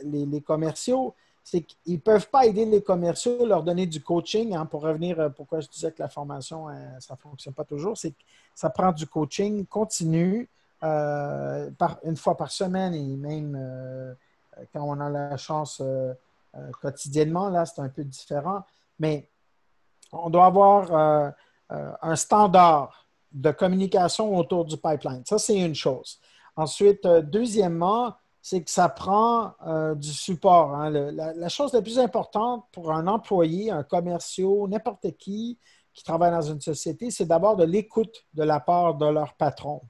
les, 0.03 0.41
commerciaux, 0.41 1.15
c'est 1.51 1.63
qu'ils 1.63 1.95
ne 1.95 1.99
peuvent 1.99 2.29
pas 2.29 2.47
aider 2.47 2.65
les 2.65 2.81
commerciaux, 2.81 3.45
leur 3.45 3.65
donner 3.65 3.85
du 3.85 4.01
coaching. 4.01 4.55
Hein, 4.55 4.67
pour 4.67 4.83
revenir, 4.83 5.19
euh, 5.19 5.31
pourquoi 5.31 5.59
je 5.59 5.69
disais 5.69 5.91
que 5.91 6.01
la 6.01 6.09
formation, 6.09 6.69
euh, 6.69 6.73
ça 7.01 7.15
ne 7.15 7.19
fonctionne 7.19 7.55
pas 7.55 7.65
toujours, 7.65 7.99
c'est 7.99 8.13
que 8.13 8.23
ça 8.55 8.71
prend 8.71 8.93
du 8.93 9.05
coaching 9.05 9.67
continu, 9.67 10.49
euh, 10.85 11.69
une 12.05 12.17
fois 12.17 12.37
par 12.37 12.53
semaine 12.53 12.95
et 12.95 13.03
même 13.03 14.17
quand 14.73 14.83
on 14.83 15.01
a 15.01 15.11
la 15.11 15.37
chance 15.37 15.83
quotidiennement, 16.81 17.49
là, 17.49 17.67
c'est 17.67 17.81
un 17.81 17.89
peu 17.89 18.05
différent. 18.05 18.63
Mais 18.99 19.29
on 20.13 20.31
doit 20.31 20.47
avoir 20.47 21.35
un 21.69 22.17
standard 22.17 23.07
de 23.33 23.51
communication 23.51 24.37
autour 24.37 24.65
du 24.65 24.77
pipeline. 24.77 25.23
Ça, 25.25 25.39
c'est 25.39 25.59
une 25.59 25.75
chose. 25.75 26.19
Ensuite, 26.57 27.07
deuxièmement, 27.07 28.15
c'est 28.43 28.63
que 28.63 28.71
ça 28.71 28.89
prend 28.89 29.53
euh, 29.67 29.95
du 29.95 30.13
support. 30.13 30.75
Hein. 30.75 30.91
la, 30.91 31.49
chose 31.49 31.73
la 31.73 31.83
plus 31.83 31.99
importante 31.99 32.65
pour 32.73 32.93
un 32.93 33.07
employé, 33.07 33.71
un 33.71 33.83
commercial, 33.83 34.69
n'importe 34.69 35.17
qui 35.19 35.59
qui 35.93 36.05
travaille 36.05 36.31
dans 36.31 36.41
une 36.41 36.61
société, 36.61 37.11
c'est 37.11 37.27
d'abord 37.27 37.57
de 37.57 37.65
l'écoute 37.65 38.25
de 38.35 38.45
la 38.45 38.61
part 38.61 38.95
de 38.95 39.07
leur 39.07 39.35
patron. 39.35 39.83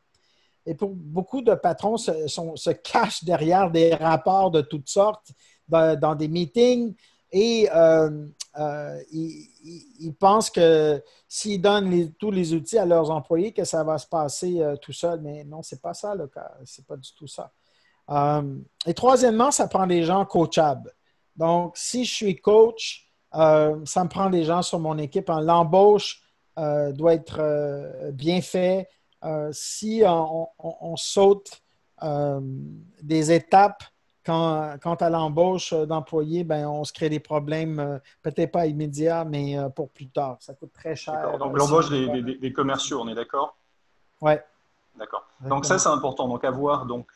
Et 0.66 0.74
pour 0.74 0.90
beaucoup 0.90 1.42
de 1.42 1.54
patrons 1.54 1.96
se, 1.96 2.26
se 2.26 2.70
cachent 2.70 3.24
derrière 3.24 3.70
des 3.70 3.94
rapports 3.94 4.50
de 4.50 4.60
toutes 4.60 4.88
sortes 4.88 5.32
dans, 5.68 6.14
des 6.14 6.28
meetings 6.28 6.94
et 7.32 7.68
euh, 7.72 8.26
euh, 8.58 9.00
ils, 9.12 10.14
pensent 10.18 10.50
que 10.50 11.02
s'ils 11.28 11.60
donnent 11.60 12.12
tous 12.14 12.30
les 12.30 12.54
outils 12.54 12.78
à 12.78 12.86
leurs 12.86 13.10
employés, 13.10 13.52
que 13.52 13.64
ça 13.64 13.84
va 13.84 13.98
se 13.98 14.06
passer 14.06 14.60
tout 14.82 14.92
seul. 14.92 15.20
Mais 15.20 15.44
non, 15.44 15.62
ce 15.62 15.74
n'est 15.74 15.80
pas 15.80 15.94
ça 15.94 16.14
le 16.14 16.26
cas. 16.26 16.50
Ce 16.64 16.80
n'est 16.80 16.84
pas 16.84 16.96
du 16.96 17.12
tout 17.14 17.28
ça. 17.28 17.52
Euh, 18.10 18.56
et 18.86 18.94
troisièmement, 18.94 19.50
ça 19.50 19.68
prend 19.68 19.86
des 19.86 20.02
gens 20.02 20.24
coachables. 20.24 20.92
Donc, 21.36 21.76
si 21.76 22.04
je 22.04 22.12
suis 22.12 22.36
coach, 22.36 23.08
euh, 23.34 23.76
ça 23.84 24.04
me 24.04 24.08
prend 24.08 24.28
des 24.30 24.44
gens 24.44 24.62
sur 24.62 24.80
mon 24.80 24.98
équipe. 24.98 25.28
L'embauche 25.28 26.20
euh, 26.58 26.92
doit 26.92 27.14
être 27.14 28.10
bien 28.12 28.40
fait. 28.40 28.88
si 29.52 30.02
on, 30.04 30.96
saute 30.96 31.62
des 33.02 33.32
étapes 33.32 33.84
quand, 34.24 35.02
à 35.02 35.10
l'embauche 35.10 35.72
d'employés, 35.72 36.44
ben, 36.44 36.66
on 36.68 36.84
se 36.84 36.92
crée 36.92 37.08
des 37.08 37.20
problèmes, 37.20 38.00
peut-être 38.22 38.52
pas 38.52 38.66
immédiats, 38.66 39.24
mais 39.24 39.56
pour 39.74 39.90
plus 39.90 40.08
tard. 40.08 40.36
Ça 40.40 40.54
coûte 40.54 40.72
très 40.72 40.96
cher. 40.96 41.38
Donc 41.38 41.56
l'embauche 41.56 41.90
des, 41.90 42.52
commerciaux, 42.52 43.00
on 43.00 43.08
est 43.08 43.14
d'accord? 43.14 43.56
Oui. 44.20 44.32
D'accord. 44.96 45.26
Donc 45.40 45.64
ça, 45.64 45.78
c'est 45.78 45.88
important. 45.88 46.28
Donc 46.28 46.44
avoir 46.44 46.84
donc 46.84 47.06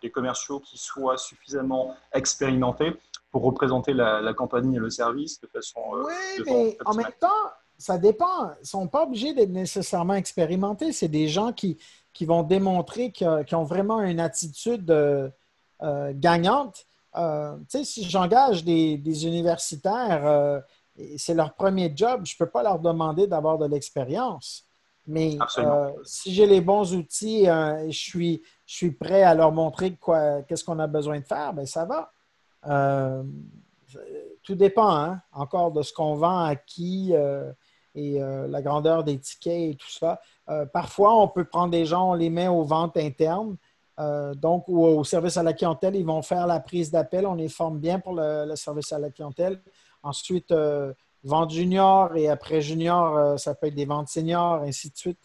des 0.00 0.10
commerciaux 0.10 0.60
qui 0.60 0.78
soient 0.78 1.18
suffisamment 1.18 1.94
expérimentés 2.12 2.92
pour 3.30 3.42
représenter 3.42 3.92
la, 3.92 4.34
compagnie 4.34 4.76
et 4.76 4.80
le 4.80 4.90
service 4.90 5.40
de 5.40 5.46
façon. 5.46 5.80
Euh, 5.94 6.04
oui, 6.06 6.42
mais 6.46 6.78
en 6.84 6.94
même 6.94 7.12
temps, 7.18 7.28
ça 7.78 7.96
dépend. 7.98 8.50
Ils 8.58 8.62
ne 8.62 8.66
sont 8.66 8.88
pas 8.88 9.04
obligés 9.04 9.32
d'être 9.32 9.50
nécessairement 9.50 10.14
expérimentés. 10.14 10.92
C'est 10.92 11.08
des 11.08 11.28
gens 11.28 11.52
qui, 11.52 11.78
qui 12.12 12.24
vont 12.24 12.42
démontrer 12.42 13.12
qu'ils 13.12 13.54
ont 13.54 13.64
vraiment 13.64 14.00
une 14.00 14.20
attitude 14.20 14.90
euh, 14.90 15.28
euh, 15.82 16.12
gagnante. 16.14 16.86
sais, 17.68 17.84
si 17.84 18.08
j'engage 18.08 18.64
des, 18.64 18.96
des, 18.96 19.26
universitaires, 19.26 20.62
c'est 21.16 21.34
leur 21.34 21.54
premier 21.54 21.92
job, 21.94 22.22
je 22.24 22.34
ne 22.34 22.38
peux 22.44 22.50
pas 22.50 22.62
leur 22.62 22.78
demander 22.80 23.26
d'avoir 23.26 23.58
de 23.58 23.66
l'expérience. 23.66 24.66
Mais 25.10 25.36
si 26.04 26.32
j'ai 26.32 26.46
les 26.46 26.60
bons 26.60 26.94
outils 26.94 27.46
et 27.46 27.90
je 27.90 27.98
suis, 27.98 28.42
je 28.64 28.76
suis 28.76 28.92
prêt 28.92 29.24
à 29.24 29.34
leur 29.34 29.50
montrer 29.50 29.98
qu'est-ce 30.46 30.64
qu'on 30.64 30.78
a 30.78 30.86
besoin 30.86 31.18
de 31.18 31.24
faire, 31.24 31.52
ben 31.52 31.66
ça 31.66 31.84
va. 31.84 32.12
Euh, 32.66 33.22
tout 34.44 34.54
dépend 34.54 34.94
hein, 34.94 35.20
encore 35.32 35.72
de 35.72 35.82
ce 35.82 35.92
qu'on 35.92 36.14
vend 36.14 36.44
à 36.44 36.54
qui 36.54 37.10
euh, 37.12 37.50
et 37.96 38.22
euh, 38.22 38.46
la 38.46 38.62
grandeur 38.62 39.02
des 39.02 39.18
tickets 39.18 39.72
et 39.72 39.76
tout 39.76 39.90
ça. 39.90 40.20
parfois, 40.72 41.20
on 41.20 41.26
peut 41.26 41.44
prendre 41.44 41.72
des 41.72 41.84
gens, 41.84 42.10
on 42.10 42.14
les 42.14 42.30
met 42.30 42.46
aux 42.46 42.62
ventes 42.62 42.96
internes. 42.96 43.56
donc, 44.36 44.68
ou 44.68 44.86
au 44.86 45.02
service 45.02 45.36
à 45.36 45.42
la 45.42 45.54
clientèle, 45.54 45.96
ils 45.96 46.06
vont 46.06 46.22
faire 46.22 46.46
la 46.46 46.60
prise 46.60 46.92
d'appel. 46.92 47.26
On 47.26 47.34
les 47.34 47.48
forme 47.48 47.80
bien 47.80 47.98
pour 47.98 48.14
le, 48.14 48.54
service 48.54 48.92
à 48.92 48.98
la 49.00 49.10
clientèle. 49.10 49.60
Ensuite, 50.04 50.54
vente 51.22 51.50
junior 51.50 52.16
et 52.16 52.28
après 52.28 52.60
junior, 52.60 53.38
ça 53.38 53.54
peut 53.54 53.66
être 53.66 53.74
des 53.74 53.84
ventes 53.84 54.08
seniors, 54.08 54.62
ainsi 54.62 54.90
de 54.90 54.96
suite. 54.96 55.20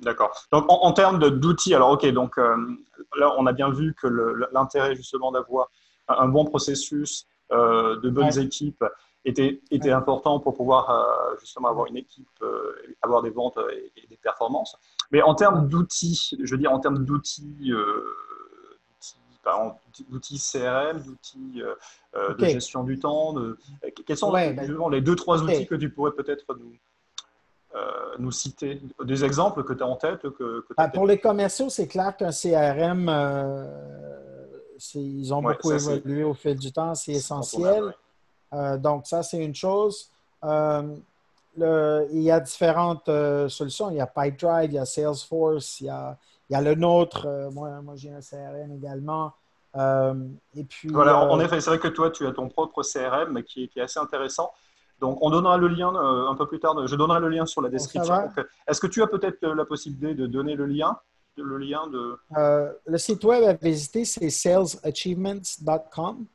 D'accord. 0.00 0.32
Donc, 0.52 0.64
en, 0.68 0.92
termes 0.92 1.18
d'outils, 1.18 1.74
alors, 1.74 1.90
OK, 1.90 2.06
donc 2.06 2.36
là, 2.36 3.34
on 3.38 3.46
a 3.46 3.52
bien 3.52 3.70
vu 3.70 3.94
que 4.00 4.06
l'intérêt 4.52 4.94
justement 4.94 5.32
d'avoir 5.32 5.70
un 6.08 6.28
bon 6.28 6.44
processus, 6.44 7.26
euh, 7.52 8.00
de 8.00 8.08
bonnes 8.08 8.38
équipes 8.38 8.84
était, 9.26 9.60
était 9.70 9.90
important 9.90 10.40
pour 10.40 10.54
pouvoir 10.54 10.90
euh, 10.90 11.36
justement 11.40 11.68
avoir 11.68 11.86
une 11.86 11.98
équipe, 11.98 12.26
euh, 12.42 12.74
avoir 13.02 13.22
des 13.22 13.30
ventes 13.30 13.58
et, 13.96 14.06
des 14.08 14.16
performances. 14.16 14.76
Mais 15.10 15.20
en 15.20 15.34
termes 15.34 15.68
d'outils, 15.68 16.30
je 16.42 16.50
veux 16.50 16.58
dire 16.58 16.72
en 16.72 16.80
termes 16.80 17.04
d'outils, 17.04 17.70
d'outils 20.08 20.38
CRM, 20.38 21.02
d'outils 21.02 21.62
de 22.14 22.44
gestion 22.44 22.84
du 22.84 22.98
temps, 22.98 23.32
de, 23.32 23.58
quels 24.06 24.16
sont 24.16 24.32
ben, 24.32 24.56
les 24.90 25.00
deux, 25.00 25.16
trois 25.16 25.42
outils 25.42 25.66
que 25.66 25.74
tu 25.74 25.90
pourrais 25.90 26.12
peut-être 26.12 26.44
nous, 26.58 26.76
nous 28.18 28.30
citer? 28.30 28.80
Des 29.02 29.24
exemples 29.24 29.64
que 29.64 29.72
tu 29.72 29.82
as 29.82 29.86
en 29.86 29.96
tête 29.96 30.22
que, 30.22 30.64
ben, 30.76 30.88
Pour 30.88 31.06
les 31.06 31.18
commerciaux, 31.18 31.68
c'est 31.68 31.88
clair 31.88 32.16
qu'un 32.16 32.30
CRM 32.30 33.08
ils 34.94 35.32
ont 35.32 35.42
beaucoup 35.42 35.72
évolué 35.72 36.24
au 36.24 36.34
fil 36.34 36.56
du 36.56 36.72
temps, 36.72 36.94
c'est 36.94 37.12
essentiel. 37.12 37.94
Euh, 38.52 38.76
donc, 38.76 39.06
ça, 39.06 39.22
c'est 39.22 39.42
une 39.42 39.54
chose. 39.54 40.10
Euh, 40.44 40.96
il 41.56 42.22
y 42.22 42.30
a 42.30 42.40
différentes 42.40 43.08
euh, 43.08 43.48
solutions. 43.48 43.90
Il 43.90 43.96
y 43.96 44.00
a 44.00 44.06
PipeDrive, 44.06 44.70
il 44.70 44.74
y 44.74 44.78
a 44.78 44.84
Salesforce, 44.84 45.80
il 45.80 45.86
y 45.86 45.88
a, 45.88 46.18
il 46.50 46.52
y 46.52 46.56
a 46.56 46.60
le 46.60 46.74
nôtre. 46.74 47.26
moi, 47.52 47.80
moi 47.82 47.94
j'ai 47.96 48.10
un 48.10 48.20
CRM 48.20 48.72
également. 48.72 49.32
et 49.76 50.64
puis, 50.64 50.88
voilà, 50.88 51.18
en 51.18 51.40
effet, 51.40 51.60
c'est 51.60 51.70
vrai 51.70 51.78
que 51.78 51.88
toi, 51.88 52.10
tu 52.10 52.26
as 52.26 52.32
ton 52.32 52.48
propre 52.48 52.82
CRM 52.82 53.42
qui 53.42 53.64
est, 53.64 53.68
qui 53.68 53.78
est 53.78 53.82
assez 53.82 54.00
intéressant. 54.00 54.52
Donc, 55.00 55.18
on 55.20 55.30
donnera 55.30 55.58
le 55.58 55.68
lien 55.68 55.92
un 55.94 56.34
peu 56.34 56.46
plus 56.46 56.60
tard. 56.60 56.86
Je 56.86 56.96
donnerai 56.96 57.20
le 57.20 57.28
lien 57.28 57.46
sur 57.46 57.60
la 57.62 57.68
description. 57.68 58.30
Est-ce 58.68 58.80
que 58.80 58.86
tu 58.86 59.02
as 59.02 59.06
peut-être 59.06 59.44
la 59.46 59.64
possibilité 59.64 60.14
de 60.14 60.26
donner 60.26 60.54
le 60.54 60.66
lien 60.66 60.98
le 61.42 61.58
lien 61.58 61.86
de... 61.88 62.18
Euh, 62.36 62.72
le 62.86 62.98
site 62.98 63.24
web 63.24 63.44
à 63.44 63.54
visiter, 63.54 64.04
c'est 64.04 64.30
salesachievements.com. 64.30 66.26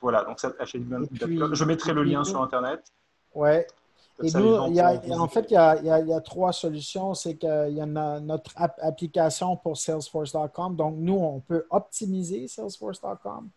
Voilà, 0.00 0.24
donc 0.24 0.38
je 0.40 1.64
mettrai 1.64 1.92
le 1.92 2.02
lien 2.02 2.24
sur 2.24 2.42
Internet. 2.42 2.92
Oui. 3.34 3.58
Et 4.22 4.30
nous, 4.32 4.54
en 4.54 5.28
fait, 5.28 5.46
il 5.50 5.54
y, 5.54 5.56
a, 5.56 5.78
il 5.78 6.08
y, 6.08 6.12
a, 6.12 6.20
trois 6.20 6.52
solutions. 6.52 7.14
C'est 7.14 7.34
qu'il 7.34 7.74
y 7.74 7.80
a 7.80 7.86
notre 7.86 8.52
application 8.56 9.56
pour 9.56 9.76
salesforce.com. 9.76 10.76
Donc, 10.76 10.96
nous, 10.98 11.18
on 11.18 11.40
peut 11.40 11.66
optimiser 11.70 12.46
salesforce.com. 12.48 13.48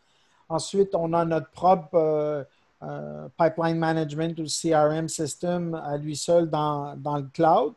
Ensuite, 0.49 0.95
on 0.95 1.13
a 1.13 1.25
notre 1.25 1.49
propre 1.49 1.95
euh, 1.95 2.43
euh, 2.83 3.27
pipeline 3.37 3.77
management 3.77 4.39
ou 4.39 4.45
CRM 4.45 5.07
system 5.07 5.75
à 5.75 5.97
lui 5.97 6.15
seul 6.15 6.49
dans, 6.49 6.95
dans 6.95 7.17
le 7.17 7.27
cloud. 7.33 7.73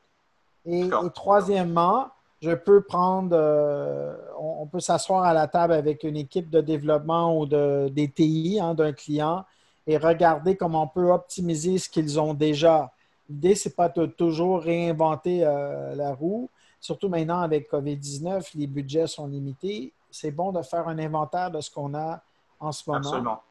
et 0.66 0.88
troisièmement, 1.14 2.08
je 2.40 2.52
peux 2.52 2.82
prendre, 2.82 3.30
euh, 3.32 4.16
on, 4.38 4.66
peut 4.66 4.80
s'asseoir 4.80 5.24
à 5.24 5.34
la 5.34 5.48
table 5.48 5.72
avec 5.72 6.04
une 6.04 6.16
équipe 6.16 6.50
de 6.50 6.60
développement 6.60 7.38
ou 7.38 7.46
de, 7.46 7.88
des 7.88 8.08
TI 8.08 8.58
hein, 8.62 8.74
d'un 8.74 8.92
client 8.92 9.44
et 9.88 9.96
regarder 9.96 10.54
comment 10.54 10.82
on 10.82 10.86
peut 10.86 11.10
optimiser 11.10 11.78
ce 11.78 11.88
qu'ils 11.88 12.20
ont 12.20 12.34
déjà. 12.34 12.92
L'idée, 13.28 13.54
ce 13.54 13.68
n'est 13.68 13.74
pas 13.74 13.88
de 13.88 14.04
toujours 14.04 14.60
réinventer 14.60 15.44
euh, 15.44 15.94
la 15.94 16.12
roue. 16.12 16.50
Surtout 16.78 17.08
maintenant 17.08 17.40
avec 17.40 17.70
COVID-19, 17.72 18.50
les 18.54 18.66
budgets 18.66 19.06
sont 19.06 19.26
limités. 19.26 19.90
C'est 20.10 20.30
bon 20.30 20.52
de 20.52 20.62
faire 20.62 20.86
un 20.88 20.98
inventaire 20.98 21.50
de 21.50 21.60
ce 21.62 21.70
qu'on 21.70 21.94
a 21.94 22.20
en 22.60 22.70
ce 22.70 22.82
moment. 22.86 22.98
Absolument. 22.98 23.42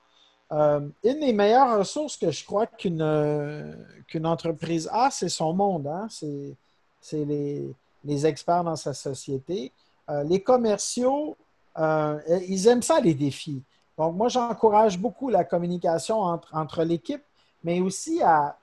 Euh, 0.52 0.88
une 1.04 1.19
des 1.19 1.34
meilleures 1.34 1.80
ressources 1.80 2.15
que 2.15 2.30
je 2.30 2.45
crois 2.45 2.67
qu'une 2.67 3.02
entreprise 4.26 4.88
a, 4.93 5.10
c'est 5.10 5.30
son 5.30 5.54
monde. 5.54 5.88
Hein. 5.88 6.08
C'est 7.02 7.26
les, 7.26 7.67
les 8.06 8.26
experts 8.28 8.63
dans 8.63 8.76
sa 8.76 8.93
société. 8.93 9.71
Euh, 10.10 10.23
les 10.23 10.41
commerciaux, 10.41 11.36
ils 11.78 12.67
aiment 12.67 12.84
ça, 12.84 13.00
les 13.00 13.15
défis. 13.15 13.63
Donc, 13.97 14.15
moi, 14.15 14.27
j'encourage 14.27 14.99
beaucoup 14.99 15.29
la 15.29 15.43
communication 15.43 16.19
entre, 16.21 16.55
entre 16.55 16.83
l'équipe, 16.83 17.23
mais 17.63 17.81
aussi 17.81 18.21
à, 18.21 18.57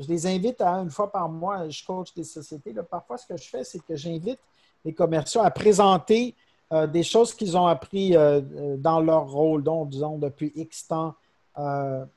Je 0.00 0.08
les 0.08 0.26
invite 0.26 0.60
à 0.60 0.70
une 0.78 0.90
fois 0.90 1.12
par 1.12 1.28
mois, 1.28 1.68
je 1.68 1.84
coach 1.84 2.14
des 2.14 2.24
sociétés. 2.24 2.74
parfois, 2.90 3.18
ce 3.18 3.26
que 3.26 3.36
je 3.36 3.48
fais, 3.48 3.64
c'est 3.64 3.80
que 3.80 3.94
j'invite 3.94 4.40
les 4.84 4.94
commerciaux 4.94 5.42
à 5.42 5.50
présenter 5.50 6.34
euh, 6.72 6.86
des 6.86 7.02
choses 7.02 7.34
qu'ils 7.34 7.56
ont 7.56 7.66
appris 7.66 8.14
dans 8.78 9.00
leur 9.00 9.30
rôle, 9.30 9.62
donc, 9.62 9.90
disons, 9.90 10.18
depuis 10.18 10.52
X 10.54 10.88
temps, 10.88 11.14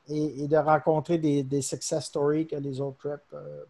et, 0.07 0.47
de 0.47 0.57
rencontrer 0.57 1.17
des, 1.17 1.43
des, 1.43 1.61
success 1.61 2.05
stories 2.05 2.47
que 2.47 2.55
les 2.55 2.79
autres 2.79 3.09
reps 3.09 3.23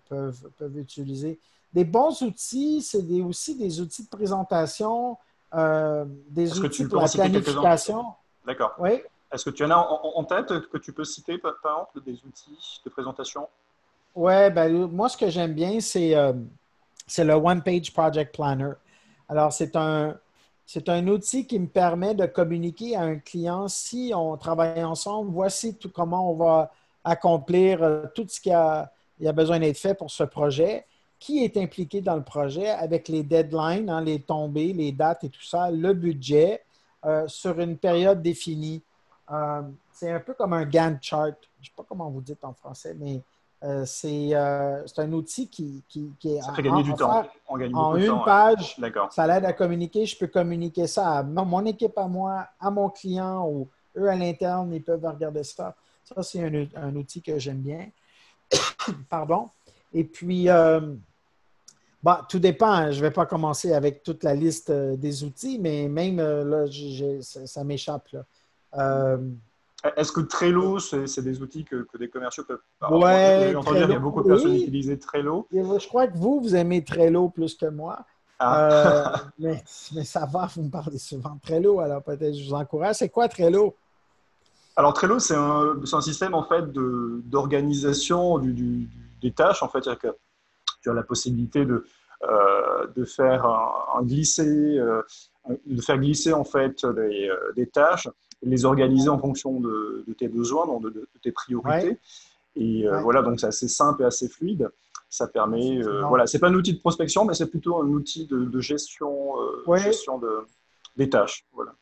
peuvent, 0.10 0.50
peuvent 0.58 0.78
utiliser 0.78 1.40
des 1.74 1.86
bons 1.86 2.22
outils, 2.22 2.82
c'est 2.82 3.04
aussi 3.22 3.56
des 3.56 3.80
outils 3.80 4.04
de 4.04 4.10
présentation, 4.10 5.18
euh, 5.54 6.06
des 6.30 6.60
outils 6.60 6.86
pour 6.86 7.02
la 7.02 7.08
planification. 7.08 8.06
D'accord. 8.46 8.74
Oui. 8.80 9.02
Est-ce 9.32 9.46
que 9.46 9.50
tu 9.50 9.64
en 9.64 9.72
as 9.72 9.78
en, 9.78 10.24
tête 10.26 10.68
que 10.68 10.78
tu 10.78 10.92
peux 10.92 11.06
citer, 11.06 11.38
par 11.38 11.54
exemple, 11.54 12.02
des 12.06 12.14
outils 12.26 12.82
de 12.84 12.90
présentation? 12.90 13.48
Oui, 14.14 14.50
ben, 14.50 14.88
moi, 14.88 15.08
ce 15.08 15.16
que 15.16 15.30
j'aime 15.30 15.54
bien, 15.54 15.80
c'est 15.80 16.16
euh, 16.16 16.34
le 17.18 17.34
One 17.34 17.62
Page 17.62 17.94
Project 17.94 18.36
Planner. 18.36 18.74
Alors, 19.30 19.54
c'est 19.54 19.76
un, 19.78 20.18
c'est 20.66 20.90
un 20.90 21.08
outil 21.08 21.48
qui 21.48 21.60
me 21.60 21.68
permet 21.68 22.14
de 22.14 22.26
communiquer 22.26 22.98
à 22.98 23.04
un 23.04 23.20
client 23.20 23.70
si 23.70 24.12
on 24.14 24.36
travaille 24.36 24.84
ensemble. 24.84 25.32
Voici 25.32 25.78
tout 25.78 25.90
comment 25.90 26.32
on 26.32 26.36
va 26.36 26.72
accomplir 27.06 27.82
euh, 27.84 28.06
tout 28.14 28.26
ce 28.28 28.42
qui 28.42 28.52
a, 28.52 28.92
il 29.20 29.28
a 29.28 29.32
besoin 29.32 29.60
d'être 29.60 29.78
fait 29.78 29.94
pour 29.94 30.12
ce 30.12 30.24
projet 30.24 30.86
qui 31.20 31.44
est 31.44 31.56
impliqué 31.56 32.02
dans 32.02 32.16
le 32.16 32.24
projet 32.24 32.68
avec 32.68 33.08
les 33.08 33.22
deadlines, 33.22 33.90
hein, 33.90 34.02
les 34.02 34.22
tombées, 34.22 34.74
les 34.74 34.92
dates 34.92 35.24
et 35.24 35.30
tout 35.30 35.44
ça, 35.44 35.70
le 35.70 35.94
budget 35.94 36.64
euh, 37.06 37.28
sur 37.28 37.60
une 37.60 37.78
période 37.78 38.22
définie. 38.22 38.82
Euh, 39.32 39.62
c'est 39.92 40.12
un 40.12 40.20
peu 40.20 40.34
comme 40.34 40.54
un 40.54 40.66
Gantt 40.66 41.02
chart. 41.02 41.36
Je 41.60 41.66
ne 41.66 41.66
sais 41.66 41.72
pas 41.76 41.86
comment 41.88 42.10
vous 42.10 42.22
dites 42.22 42.44
en 42.44 42.54
français, 42.54 42.96
mais 43.00 43.22
euh, 43.64 43.86
c'est 43.86 44.34
un 44.36 45.14
outil 45.14 45.48
qui, 45.48 45.84
est 46.26 46.42
ça 46.42 46.54
fait 46.54 46.64
gagner 46.64 46.84
du 46.84 46.94
temps. 46.94 47.26
en 47.48 47.96
une 47.96 48.24
page. 48.24 48.78
Ça 49.10 49.28
l'aide 49.28 49.46
à 49.46 49.54
communiquer. 49.54 50.06
Je 50.06 50.18
peux 50.18 50.28
communiquer 50.28 50.88
ça 50.88 51.20
à 51.20 51.24
mon 51.24 51.66
équipe 51.66 51.98
à 51.98 52.08
moi, 52.08 52.48
à 52.60 52.70
mon 52.70 52.90
client 52.90 53.48
ou 53.48 53.68
eux 53.98 54.10
à 54.10 54.16
l'interne, 54.16 54.74
ils 54.74 54.84
peuvent 54.84 55.06
regarder 55.06 55.44
ça. 55.44 55.76
Ça, 56.04 56.24
c'est 56.24 56.44
un, 56.44 56.68
un, 56.76 56.96
outil 56.96 57.22
que 57.22 57.38
j'aime 57.38 57.62
bien. 57.62 57.88
Pardon. 59.10 59.50
Et 59.94 60.04
puis, 60.04 60.50
bah, 62.04 62.26
tout 62.28 62.40
dépend. 62.40 62.72
Hein. 62.72 62.92
Je 62.92 62.98
ne 62.98 63.02
vais 63.02 63.12
pas 63.12 63.26
commencer 63.26 63.74
avec 63.74 64.04
toute 64.04 64.24
la 64.24 64.34
liste 64.34 64.70
euh, 64.70 64.96
des 64.96 65.24
outils, 65.24 65.60
mais 65.60 65.88
même 65.88 66.20
euh, 66.20 66.66
là, 66.66 67.22
ça, 67.22 67.64
m'échappe. 67.64 68.08
Euh, 68.76 69.18
Est-ce 69.96 70.12
que 70.12 70.22
Trello, 70.22 70.80
c'est 70.80 71.22
des 71.22 71.42
outils 71.42 71.64
que, 71.64 71.86
des 72.00 72.10
commerciaux 72.10 72.44
peuvent. 72.44 72.62
Ouais, 72.90 73.50
J'ai 73.50 73.56
entendu 73.56 73.82
qu'il 73.82 73.92
y 73.92 73.96
a 73.96 74.00
beaucoup 74.00 74.24
de 74.24 74.30
personnes 74.30 74.52
qui 74.52 74.64
utilisaient 74.64 74.98
Trello. 74.98 75.48
je 75.52 75.88
crois 75.88 76.08
que 76.08 76.18
vous, 76.18 76.42
vous 76.42 76.56
aimez 76.56 76.84
Trello 76.84 77.30
plus 77.30 77.56
que 77.56 77.68
moi. 77.68 78.00
Ah. 78.44 79.14
Euh, 79.14 79.56
mais, 79.94 80.04
ça 80.04 80.26
va, 80.26 80.48
vous 80.56 80.64
me 80.64 80.72
parlez 80.72 80.98
souvent 80.98 81.36
de 81.36 81.42
Trello, 81.42 81.80
alors 81.80 82.02
peut-être 82.02 82.34
je 82.34 82.48
vous 82.48 82.56
encourage. 82.56 82.96
C'est 82.96 83.10
quoi 83.10 83.28
Trello? 83.28 83.76
Alors 84.76 84.94
Trello, 84.94 85.20
c'est 85.20 85.36
un, 85.36 85.76
un, 85.92 86.02
système 86.02 86.34
en 86.34 86.44
fait 86.44 86.72
d'organisation 86.72 88.40
du, 88.40 88.90
des 89.22 89.32
tâches. 89.32 89.62
En 89.62 89.70
fait, 89.70 89.84
tu 90.82 90.90
as 90.90 90.94
la 90.94 91.04
possibilité 91.04 91.66
de, 91.66 91.86
euh, 92.24 92.88
de 92.96 93.06
faire 93.06 93.46
un, 93.46 94.04
glisser, 94.04 94.78
euh, 94.78 95.02
de 95.66 95.82
faire 95.82 95.98
glisser 95.98 96.34
en 96.34 96.44
fait 96.44 96.86
des, 96.86 97.30
des 97.56 97.68
tâches, 97.68 98.08
les 98.42 98.66
organiser 98.66 99.10
en 99.10 99.20
fonction 99.20 99.60
de, 99.60 100.06
tes 100.18 100.28
besoins, 100.28 100.66
donc 100.66 100.84
de, 100.84 101.08
tes 101.22 101.32
priorités. 101.32 102.00
Et 102.56 102.86
voilà, 103.04 103.22
donc 103.22 103.40
c'est 103.40 103.48
assez 103.48 103.68
simple 103.68 104.04
et 104.04 104.06
assez 104.06 104.28
fluide. 104.28 104.70
Ça 105.12 105.28
permet, 105.28 105.78
euh, 105.84 106.06
voilà, 106.08 106.26
c'est 106.26 106.40
pas 106.40 106.48
un 106.48 106.54
outil 106.54 106.74
de 106.74 106.80
prospection, 106.80 107.26
mais 107.26 107.34
c'est 107.34 107.48
plutôt 107.48 107.82
un 107.82 107.88
outil 107.88 108.28
de, 108.28 108.60
gestion, 108.62 109.34
euh, 109.68 109.76
gestion 109.76 110.18
de, 110.18 110.48
des 110.96 111.10
tâches. 111.10 111.46
Voilà. 111.52 111.74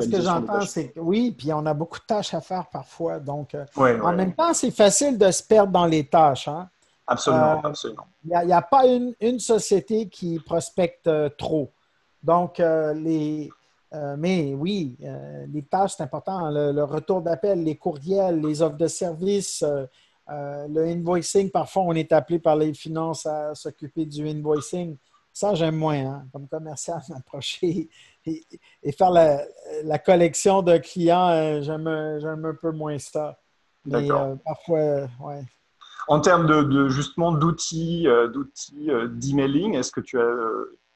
Ce 0.00 0.08
que 0.08 0.20
j'entends, 0.22 0.62
c'est 0.62 0.92
que 0.92 1.00
oui, 1.00 1.34
puis 1.36 1.52
on 1.52 1.66
a 1.66 1.74
beaucoup 1.74 1.98
de 1.98 2.04
tâches 2.04 2.32
à 2.32 2.40
faire 2.40 2.66
parfois. 2.70 3.18
Donc, 3.18 3.54
euh, 3.54 3.66
en 3.76 4.14
même 4.14 4.34
temps, 4.34 4.54
c'est 4.54 4.70
facile 4.70 5.18
de 5.18 5.30
se 5.30 5.42
perdre 5.42 5.70
dans 5.70 5.84
les 5.84 6.06
tâches. 6.06 6.48
Hein? 6.48 6.70
Absolument, 7.08 7.60
absolument. 7.64 8.06
Il 8.24 8.46
n'y 8.46 8.52
a, 8.52 8.62
pas 8.62 8.86
une, 8.86 9.14
une, 9.20 9.38
société 9.40 10.08
qui 10.08 10.38
prospecte 10.38 11.10
trop. 11.38 11.72
Donc, 12.22 12.58
les, 12.58 13.50
mais 14.18 14.54
oui, 14.54 14.96
les 15.48 15.62
tâches, 15.62 15.94
c'est 15.96 16.02
important. 16.02 16.50
Le, 16.50 16.70
le 16.70 16.84
retour 16.84 17.22
d'appel, 17.22 17.64
les 17.64 17.76
courriels, 17.76 18.40
les 18.42 18.60
offres 18.60 18.76
de 18.76 18.88
services, 18.88 19.64
euh, 20.30 20.66
le 20.68 20.86
invoicing, 20.86 21.50
parfois, 21.50 21.82
on 21.84 21.92
est 21.92 22.12
appelé 22.12 22.38
par 22.38 22.56
les 22.56 22.74
finances 22.74 23.24
à 23.24 23.54
s'occuper 23.54 24.04
du 24.04 24.28
invoicing. 24.28 24.96
Ça, 25.32 25.54
j'aime 25.54 25.76
moins, 25.76 26.04
hein, 26.04 26.26
comme 26.32 26.48
commercial, 26.48 27.00
m'approcher 27.08 27.88
et, 28.26 28.92
faire 28.92 29.10
la, 29.10 29.98
collection 29.98 30.62
de 30.62 30.76
clients, 30.78 31.30
euh, 31.30 31.62
j'aime 31.62 31.86
un 32.44 32.54
peu 32.60 32.72
moins 32.72 32.98
ça. 32.98 33.38
Mais 33.86 34.10
euh, 34.10 34.34
parfois, 34.44 35.08
ouais. 35.20 35.44
En 36.08 36.20
termes 36.20 36.46
de, 36.46 36.88
justement 36.88 37.32
d'outils 37.32 38.08
d'outils 38.32 38.90
d'emailing, 39.10 39.74
est-ce 39.74 39.92
que 39.92 40.00
tu 40.00 40.18
as, 40.18 40.34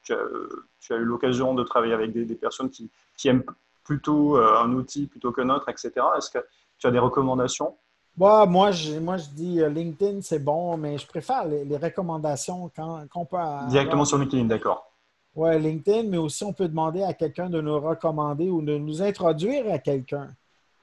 tu 0.03 0.14
as, 0.14 0.96
eu 0.96 1.05
l'occasion 1.05 1.55
de 1.55 1.62
travailler 1.62 1.92
avec 1.92 2.12
des, 2.12 2.35
personnes 2.35 2.70
qui, 2.70 2.90
qui, 3.16 3.29
aiment 3.29 3.44
plutôt 3.85 4.37
un 4.37 4.72
outil 4.72 5.07
plutôt 5.07 5.33
qu'un 5.33 5.51
autre, 5.51 5.68
etc. 5.68 5.92
Est-ce 6.16 6.31
que 6.31 6.38
tu 6.79 6.87
as 6.87 6.90
des 6.90 6.98
recommandations? 6.98 7.77
Moi, 8.16 8.70
je, 8.72 8.98
moi, 8.98 9.16
je 9.16 9.29
dis 9.31 9.61
euh, 9.61 9.68
LinkedIn, 9.68 10.20
c'est 10.20 10.38
bon, 10.38 10.77
mais 10.77 10.98
je 10.98 11.07
préfère 11.07 11.46
les, 11.46 11.77
recommandations 11.77 12.70
qu'on 13.11 13.25
peut. 13.25 13.37
Directement 13.68 14.05
sur 14.05 14.18
LinkedIn, 14.18 14.44
d'accord. 14.44 14.90
Oui, 15.35 15.59
LinkedIn, 15.59 16.11
mais 16.11 16.18
aussi 16.18 16.44
on 16.44 16.53
peut 16.53 16.68
demander 16.68 17.03
à 17.03 17.14
quelqu'un 17.14 17.48
de 17.48 17.61
nous 17.61 17.81
recommander 17.81 18.51
ou 18.51 18.61
de 18.61 18.77
nous 18.77 19.01
introduire 19.01 19.72
à 19.72 19.79
quelqu'un. 19.79 20.29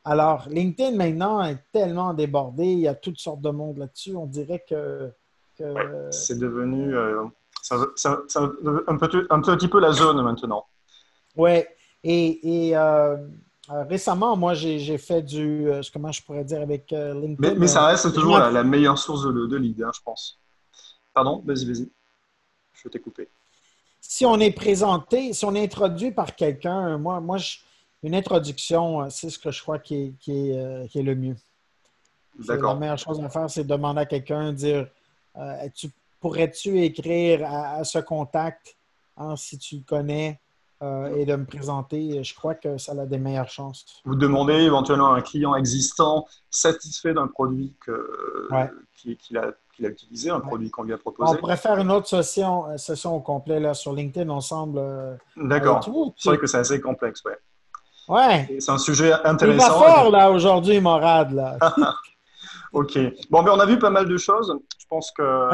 Alors, 0.10 0.48
LinkedIn 0.50 0.96
maintenant 0.98 1.44
est 1.44 1.60
tellement 1.72 2.16
débordé, 2.16 2.66
il 2.66 2.80
y 2.80 2.88
a 2.88 2.96
toutes 2.96 3.20
sortes 3.20 3.42
de 3.42 3.52
monde 3.52 3.78
là-dessus. 3.78 4.16
On 4.16 4.26
dirait 4.26 4.66
que. 4.68 5.12
c'est 6.10 6.40
devenu 6.40 6.96
euh, 6.96 7.26
un, 7.72 8.98
petit, 8.98 9.18
un, 9.30 9.40
petit, 9.40 9.68
peu 9.68 9.80
la 9.80 9.92
zone 9.92 10.20
maintenant. 10.24 10.66
Oui, 11.38 11.64
et, 12.04 12.72
euh, 12.76 13.18
euh, 13.70 13.84
récemment, 13.84 14.36
moi, 14.36 14.56
j'ai 14.56 14.98
fait 14.98 15.22
du, 15.22 15.70
euh, 15.70 15.82
comment 15.94 16.12
je 16.12 16.24
pourrais 16.24 16.44
dire, 16.44 16.62
avec 16.62 16.92
euh, 16.92 17.14
LinkedIn. 17.14 17.54
Mais, 17.60 17.68
ça 17.68 17.86
reste 17.86 18.12
toujours 18.12 18.40
la, 18.40 18.64
meilleure 18.64 18.98
source 18.98 19.26
de, 19.26 19.46
de 19.46 19.58
lead, 19.58 19.84
hein, 19.84 19.92
je 19.94 20.02
pense. 20.04 20.40
Pardon, 21.14 21.44
vas-y, 21.46 21.66
vas-y. 21.66 21.88
Je 22.74 22.90
t'ai 22.90 23.00
coupé. 23.00 23.30
Si 24.02 24.26
on 24.26 24.40
est 24.40 24.54
présenté, 24.54 25.34
si 25.34 25.46
on 25.46 25.54
est 25.54 25.64
introduit 25.64 26.12
par 26.12 26.36
quelqu'un, 26.36 26.98
moi, 26.98 27.20
moi 27.20 27.38
une 28.04 28.16
introduction, 28.16 29.10
c'est 29.10 29.30
ce 29.30 29.38
que 29.40 29.52
je 29.52 29.62
crois 29.62 29.80
qui 29.80 29.96
est, 29.96 30.14
qui 30.20 30.52
est, 30.52 31.04
le 31.04 31.16
mieux. 31.16 31.36
D'accord. 32.40 32.76
La 32.76 32.80
meilleure 32.80 32.98
chose 32.98 33.22
à 33.22 33.30
faire, 33.30 33.50
c'est 33.50 33.66
demander 33.66 34.02
à 34.02 34.06
quelqu'un, 34.06 34.54
dire 34.54 34.88
pourrais-tu 36.20 36.82
écrire 36.82 37.46
à, 37.46 37.84
ce 37.84 38.00
contact 38.00 38.78
hein, 39.18 39.36
si 39.36 39.58
tu 39.58 39.78
le 39.78 39.84
connais 39.84 40.40
euh, 40.82 41.14
et 41.16 41.26
de 41.26 41.36
me 41.36 41.46
présenter, 41.46 42.24
je 42.24 42.34
crois 42.34 42.56
que 42.56 42.78
ça 42.78 42.94
a 42.94 43.06
des 43.06 43.18
meilleures 43.18 43.50
chances. 43.50 44.02
Vous 44.06 44.16
demandez 44.16 44.54
éventuellement 44.54 45.14
à 45.14 45.18
un 45.18 45.22
client 45.22 45.56
existant 45.56 46.26
satisfait 46.50 47.14
d'un 47.14 47.28
produit 47.28 47.74
qu'il 48.96 49.38
a, 49.38 49.52
utilisé, 49.80 50.30
un 50.30 50.40
produit 50.40 50.70
qu'on 50.70 50.84
lui 50.84 50.94
a 50.94 50.98
proposé. 50.98 51.34
On 51.34 51.36
pourrait 51.36 51.58
faire 51.58 51.78
une 51.80 51.92
autre 51.92 52.08
session, 52.08 52.68
euh, 52.68 52.78
session 52.78 53.16
au 53.16 53.20
complet 53.20 53.60
là, 53.60 53.74
sur 53.74 53.94
LinkedIn 53.94 54.30
ensemble. 54.30 54.78
Euh, 54.78 55.16
D'accord. 55.36 55.84
C'est 56.18 56.30
vrai 56.30 56.38
que 56.38 56.48
c'est 56.48 56.60
assez 56.60 56.80
complexe, 56.80 57.24
ouais. 57.26 57.38
Ouais. 58.10 58.58
C'est 58.60 58.72
un 58.72 58.78
sujet 58.78 59.14
intéressant. 59.24 59.66
Il 59.66 59.70
va 59.70 59.94
fort, 59.94 60.12
là, 60.12 60.32
aujourd'hui, 60.32 60.82
Morad, 60.82 61.32
là. 61.32 61.58
OK. 62.74 62.98
Bon, 63.30 63.42
mais 63.42 63.52
on 63.52 63.60
a 63.60 63.66
vu 63.66 63.80
pas 63.80 63.90
mal 63.90 64.08
de 64.08 64.18
choses. 64.18 64.54
Je 64.78 64.86
pense 64.88 65.12
que 65.12 65.50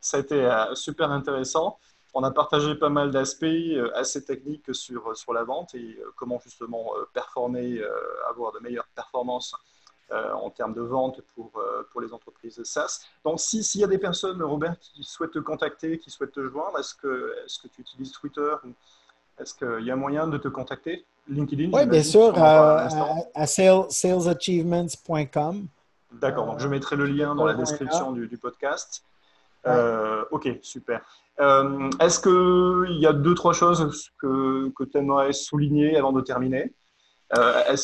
ça 0.00 0.16
a 0.16 0.20
été 0.20 0.50
super 0.74 1.10
intéressant 1.10 1.78
on 2.18 2.24
a 2.24 2.30
partagé 2.30 2.74
pas 2.74 2.88
mal 2.88 3.10
d'aspects 3.10 3.44
euh, 3.44 3.90
assez 3.94 4.24
techniques 4.24 4.74
sur, 4.74 5.16
sur 5.16 5.32
la 5.32 5.44
vente 5.44 5.74
et 5.74 5.98
euh, 6.00 6.12
comment 6.16 6.40
justement 6.40 6.92
euh, 6.96 7.04
performer, 7.12 7.80
avoir 8.28 8.52
de 8.52 8.58
meilleures 8.58 8.88
performances 8.94 9.54
en 10.10 10.48
termes 10.48 10.72
de 10.72 10.80
vente 10.80 11.20
pour, 11.34 11.52
pour 11.90 12.00
les 12.00 12.14
entreprises 12.14 12.62
SaaS. 12.64 13.02
Donc, 13.22 13.40
s'il 13.40 13.78
y 13.78 13.84
a 13.84 13.86
des 13.86 13.98
personnes, 13.98 14.42
Robert, 14.42 14.78
qui 14.78 15.04
souhaitent 15.04 15.32
te 15.32 15.38
contacter, 15.38 15.98
qui 15.98 16.10
souhaitent 16.10 16.32
te 16.32 16.48
joindre, 16.48 16.78
est-ce 16.78 16.94
que, 16.94 17.34
est 17.44 17.60
que 17.60 17.68
tu 17.68 17.82
utilises 17.82 18.12
Twitter 18.12 18.54
est-ce 19.40 19.54
qu'il 19.54 19.86
y 19.86 19.90
a 19.90 19.96
moyen 19.96 20.26
de 20.26 20.38
te 20.38 20.48
contacter? 20.48 21.04
LinkedIn 21.28 21.70
Oui, 21.72 21.86
bien 21.86 22.02
sûr, 22.02 22.32
à, 22.36 22.88
salesachievements.com. 23.46 25.66
D'accord, 26.12 26.46
donc 26.46 26.60
je 26.60 26.68
mettrai 26.68 26.96
le 26.96 27.06
lien 27.06 27.34
dans 27.34 27.44
la 27.44 27.54
description 27.54 28.12
du, 28.12 28.28
du 28.28 28.38
podcast. 28.38 29.02
ok, 30.30 30.58
super. 30.62 31.02
Euh, 31.40 31.90
est-ce 32.00 32.20
qu'il 32.20 33.00
y 33.00 33.06
a 33.06 33.12
deux, 33.12 33.34
trois 33.34 33.52
choses 33.52 34.10
que, 34.20 34.70
que 34.70 34.84
tu 34.84 34.98
aimerais 34.98 35.32
souligner 35.32 35.96
avant 35.96 36.12
de 36.12 36.20
terminer? 36.20 36.72
Euh, 37.36 37.76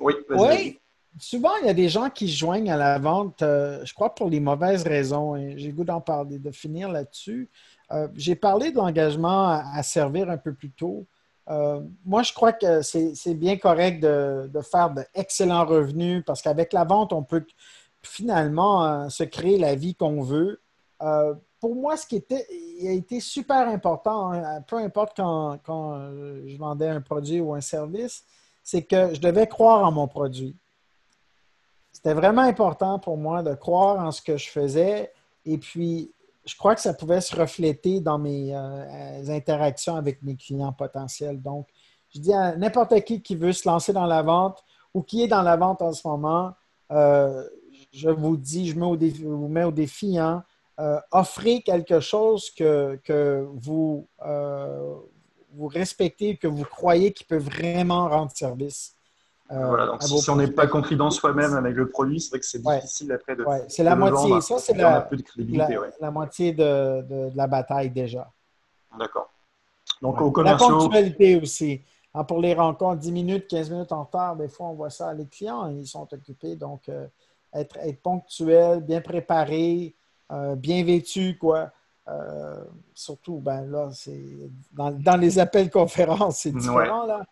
Oui, 0.00 0.14
oui. 0.30 0.76
Souvent, 1.18 1.56
il 1.60 1.66
y 1.66 1.70
a 1.70 1.74
des 1.74 1.88
gens 1.88 2.08
qui 2.08 2.28
se 2.28 2.36
joignent 2.36 2.70
à 2.70 2.76
la 2.76 2.98
vente, 2.98 3.42
euh, 3.42 3.84
je 3.84 3.92
crois, 3.94 4.14
pour 4.14 4.30
les 4.30 4.38
mauvaises 4.38 4.84
raisons. 4.84 5.34
Et 5.34 5.58
j'ai 5.58 5.72
goût 5.72 5.84
d'en 5.84 6.00
parler, 6.00 6.38
de 6.38 6.52
finir 6.52 6.88
là-dessus. 6.88 7.48
J'ai 8.14 8.36
parlé 8.36 8.70
de 8.70 8.76
l'engagement 8.76 9.48
à, 9.48 9.82
servir 9.82 10.30
un 10.30 10.36
peu 10.36 10.54
plus 10.54 10.70
tôt. 10.70 11.06
moi, 12.04 12.22
je 12.22 12.32
crois 12.32 12.52
que 12.52 12.82
c'est 12.82 13.34
bien 13.34 13.56
correct 13.56 14.00
de, 14.00 14.60
faire 14.62 14.90
d'excellents 14.90 15.64
revenus 15.64 16.22
parce 16.24 16.42
qu'avec 16.42 16.72
la 16.72 16.84
vente, 16.84 17.12
on 17.12 17.22
peut 17.22 17.44
finalement 18.02 19.10
se 19.10 19.24
créer 19.24 19.58
la 19.58 19.74
vie 19.74 19.94
qu'on 19.94 20.22
veut 20.22 20.60
pour 21.60 21.76
moi, 21.76 21.96
ce 21.96 22.06
qui 22.06 22.16
était, 22.16 22.46
a 22.82 22.90
été 22.90 23.20
super 23.20 23.68
important, 23.68 24.32
hein, 24.32 24.62
peu 24.62 24.76
importe 24.76 25.18
quand, 25.18 25.60
euh, 25.68 26.42
je 26.46 26.56
vendais 26.56 26.88
un 26.88 27.02
produit 27.02 27.40
ou 27.40 27.54
un 27.54 27.60
service, 27.60 28.24
c'est 28.62 28.82
que 28.82 29.14
je 29.14 29.20
devais 29.20 29.46
croire 29.46 29.84
en 29.84 29.92
mon 29.92 30.08
produit. 30.08 30.56
C'était 31.92 32.14
vraiment 32.14 32.42
important 32.42 32.98
pour 32.98 33.18
moi 33.18 33.42
de 33.42 33.54
croire 33.54 34.04
en 34.04 34.10
ce 34.10 34.22
que 34.22 34.38
je 34.38 34.48
faisais 34.48 35.12
et 35.44 35.58
puis 35.58 36.12
je 36.50 36.56
crois 36.56 36.74
que 36.74 36.80
ça 36.80 36.94
pouvait 36.94 37.20
se 37.20 37.36
refléter 37.36 38.00
dans 38.00 38.18
mes 38.18 38.52
euh, 38.52 39.24
interactions 39.28 39.94
avec 39.94 40.20
mes 40.22 40.34
clients 40.34 40.72
potentiels. 40.72 41.40
Donc, 41.40 41.68
je 42.12 42.18
dis 42.18 42.32
à 42.32 42.56
n'importe 42.56 43.00
qui 43.04 43.22
qui 43.22 43.36
veut 43.36 43.52
se 43.52 43.68
lancer 43.68 43.92
dans 43.92 44.06
la 44.06 44.22
vente 44.22 44.64
ou 44.92 45.02
qui 45.02 45.22
est 45.22 45.28
dans 45.28 45.42
la 45.42 45.56
vente 45.56 45.80
en 45.80 45.92
ce 45.92 46.06
moment, 46.08 46.54
euh, 46.90 47.48
je 47.92 48.10
vous 48.10 48.36
dis, 48.36 48.68
je, 48.68 48.74
vous 48.76 49.46
mets 49.46 49.62
au 49.62 49.70
défi, 49.70 50.18
hein, 50.18 50.44
euh, 50.80 50.98
offrez 51.12 51.62
quelque 51.62 52.00
chose 52.00 52.50
que, 52.50 52.98
que 53.04 53.46
vous, 53.54 54.08
euh, 54.26 54.96
vous 55.52 55.68
respectez, 55.68 56.36
que 56.36 56.48
vous 56.48 56.64
croyez 56.64 57.12
qui 57.12 57.22
peut 57.22 57.38
vraiment 57.38 58.08
rendre 58.08 58.32
service. 58.34 58.96
Euh, 59.52 59.66
voilà, 59.66 59.86
donc 59.86 60.02
si, 60.02 60.30
on 60.30 60.36
n'est 60.36 60.50
pas 60.50 60.68
confident 60.68 61.10
soi-même 61.10 61.54
avec 61.54 61.74
le 61.74 61.88
produit, 61.88 62.20
c'est 62.20 62.30
vrai 62.30 62.38
que 62.38 62.46
c'est 62.46 62.62
difficile 62.62 63.10
après 63.12 63.34
de. 63.34 63.42
Ouais, 63.42 63.64
c'est 63.68 63.82
la 63.82 63.96
moitié. 63.96 64.40
Ça, 64.40 64.58
c'est 64.58 64.74
la, 64.74 65.08
la, 66.00 66.10
moitié 66.10 66.52
de, 66.52 67.02
de, 67.02 67.30
la 67.34 67.46
bataille 67.48 67.90
déjà. 67.90 68.30
D'accord. 68.96 69.30
Donc, 70.00 70.20
au 70.20 70.30
commerciaux. 70.30 70.70
La 70.70 70.76
ponctualité 70.76 71.40
aussi. 71.40 71.80
Hein, 72.14 72.24
pour 72.24 72.40
les 72.40 72.54
rencontres, 72.54 73.00
10 73.00 73.12
minutes, 73.12 73.48
15 73.48 73.70
minutes 73.70 73.92
en 73.92 74.04
retard, 74.04 74.36
des 74.36 74.48
fois, 74.48 74.68
on 74.68 74.74
voit 74.74 74.90
ça. 74.90 75.12
Les 75.14 75.26
clients, 75.26 75.68
ils 75.68 75.86
sont 75.86 76.06
occupés. 76.12 76.54
Donc, 76.54 76.88
être, 77.52 77.76
être, 77.78 78.02
ponctuel, 78.02 78.80
bien 78.80 79.00
préparé, 79.00 79.94
euh, 80.30 80.54
bien 80.54 80.84
vêtu, 80.84 81.36
quoi. 81.38 81.70
Euh, 82.08 82.64
surtout, 82.94 83.38
ben 83.38 83.62
là, 83.70 83.90
c'est 83.92 84.20
dans, 84.72 85.16
les 85.16 85.38
appels 85.38 85.70
conférences, 85.70 86.40
c'est 86.40 86.52
différent, 86.52 87.06
là. 87.06 87.24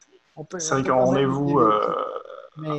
C'est 0.59 0.75
vrai 0.75 0.83
qu'un 0.83 0.95
rendez-vous, 0.95 1.59
euh, 1.59 1.95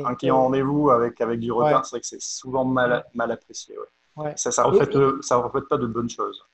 un 0.06 0.16
client 0.16 0.38
rendez-vous 0.38 0.90
avec, 0.90 1.20
avec 1.22 1.40
du 1.40 1.52
retard, 1.52 1.86
c'est 1.86 1.92
vrai 1.92 2.02
que 2.02 2.08
c'est 2.08 2.22
souvent 2.22 2.66
mal, 2.66 3.06
mal 3.14 3.32
apprécié. 3.32 3.76
Ça 4.36 4.50
ne 4.50 4.68
reflète, 4.68 4.94
reflète 4.94 5.68
pas 5.68 5.78
de 5.78 5.88
bonnes 5.88 6.10
choses. 6.10 6.46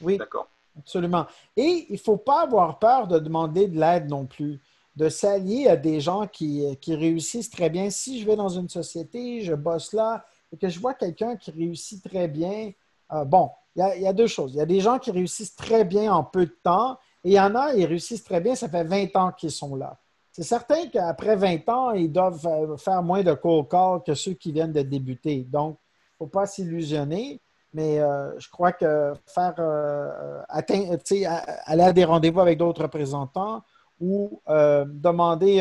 Oui. 0.00 0.16
D'accord. 0.16 0.48
Absolument. 0.78 1.26
Et 1.56 1.86
il 1.88 1.94
ne 1.94 1.98
faut 1.98 2.16
pas 2.16 2.42
avoir 2.42 2.78
peur 2.78 3.08
de 3.08 3.18
demander 3.18 3.66
de 3.66 3.78
l'aide 3.78 4.08
non 4.08 4.26
plus, 4.26 4.60
de 4.94 5.08
s'allier 5.08 5.68
à 5.68 5.76
des 5.76 6.00
gens 6.00 6.26
qui, 6.26 6.78
réussissent 6.86 7.50
très 7.50 7.68
bien. 7.68 7.90
Si 7.90 8.20
je 8.20 8.26
vais 8.26 8.36
dans 8.36 8.48
une 8.48 8.68
société, 8.68 9.40
je 9.42 9.54
bosse 9.54 9.92
là, 9.92 10.24
et 10.52 10.56
que 10.56 10.68
je 10.68 10.78
vois 10.78 10.94
quelqu'un 10.94 11.36
qui 11.36 11.50
réussit 11.50 12.02
très 12.02 12.28
bien, 12.28 12.70
euh, 13.12 13.24
bon, 13.24 13.50
il 13.76 14.02
y, 14.02 14.06
a 14.06 14.12
deux 14.12 14.26
choses. 14.26 14.54
Il 14.54 14.58
y 14.58 14.60
a 14.60 14.66
des 14.66 14.80
gens 14.80 14.98
qui 14.98 15.10
réussissent 15.10 15.54
très 15.54 15.84
bien 15.84 16.12
en 16.12 16.24
peu 16.24 16.46
de 16.46 16.56
temps, 16.64 16.98
il 17.28 17.34
y 17.34 17.40
en 17.40 17.54
a, 17.54 17.74
ils 17.74 17.84
réussissent 17.84 18.24
très 18.24 18.40
bien, 18.40 18.54
ça 18.54 18.68
fait 18.68 18.84
20 18.84 19.16
ans 19.16 19.32
qu'ils 19.32 19.50
sont 19.50 19.76
là. 19.76 19.98
C'est 20.32 20.44
certain 20.44 20.86
qu'après 20.88 21.36
20 21.36 21.68
ans, 21.68 21.90
ils 21.92 22.12
doivent 22.12 22.76
faire 22.78 23.02
moins 23.02 23.22
de 23.22 23.34
cold 23.34 23.68
call 23.68 24.02
que 24.06 24.14
ceux 24.14 24.34
qui 24.34 24.52
viennent 24.52 24.72
de 24.72 24.82
débuter. 24.82 25.44
Donc, 25.50 25.78
il 25.80 26.24
ne 26.24 26.26
faut 26.26 26.30
pas 26.30 26.46
s'illusionner. 26.46 27.40
Mais 27.74 28.00
euh, 28.00 28.38
je 28.38 28.48
crois 28.48 28.72
que 28.72 29.12
faire 29.26 29.54
euh, 29.58 30.40
atteindre, 30.48 30.96
aller 31.64 31.82
à 31.82 31.92
des 31.92 32.04
rendez-vous 32.04 32.40
avec 32.40 32.58
d'autres 32.58 32.82
représentants 32.82 33.62
ou 34.00 34.40
euh, 34.48 34.84
demander 34.86 35.58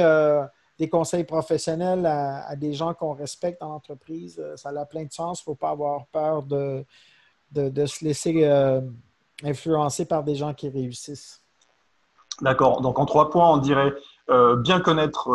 des 0.78 0.90
conseils 0.90 1.24
professionnels 1.24 2.06
à, 2.06 2.56
des 2.56 2.74
gens 2.74 2.94
qu'on 2.94 3.14
respecte 3.14 3.64
en 3.64 3.74
entreprise, 3.74 4.42
ça 4.56 4.70
a 4.70 4.86
plein 4.86 5.06
de 5.06 5.12
sens. 5.12 5.40
Il 5.40 5.42
ne 5.42 5.46
faut 5.46 5.56
pas 5.56 5.72
avoir 5.72 6.06
peur 6.08 6.44
de, 6.44 6.86
se 7.56 8.06
laisser 8.06 8.46
influencer 9.44 10.06
par 10.06 10.24
des 10.24 10.36
gens 10.36 10.54
qui 10.54 10.70
réussissent. 10.70 11.42
D'accord. 12.42 12.82
Donc 12.82 13.00
en 13.00 13.06
trois 13.06 13.30
points, 13.30 13.50
on 13.50 13.58
dirait 13.58 13.94
bien 14.58 14.80
connaître, 14.82 15.30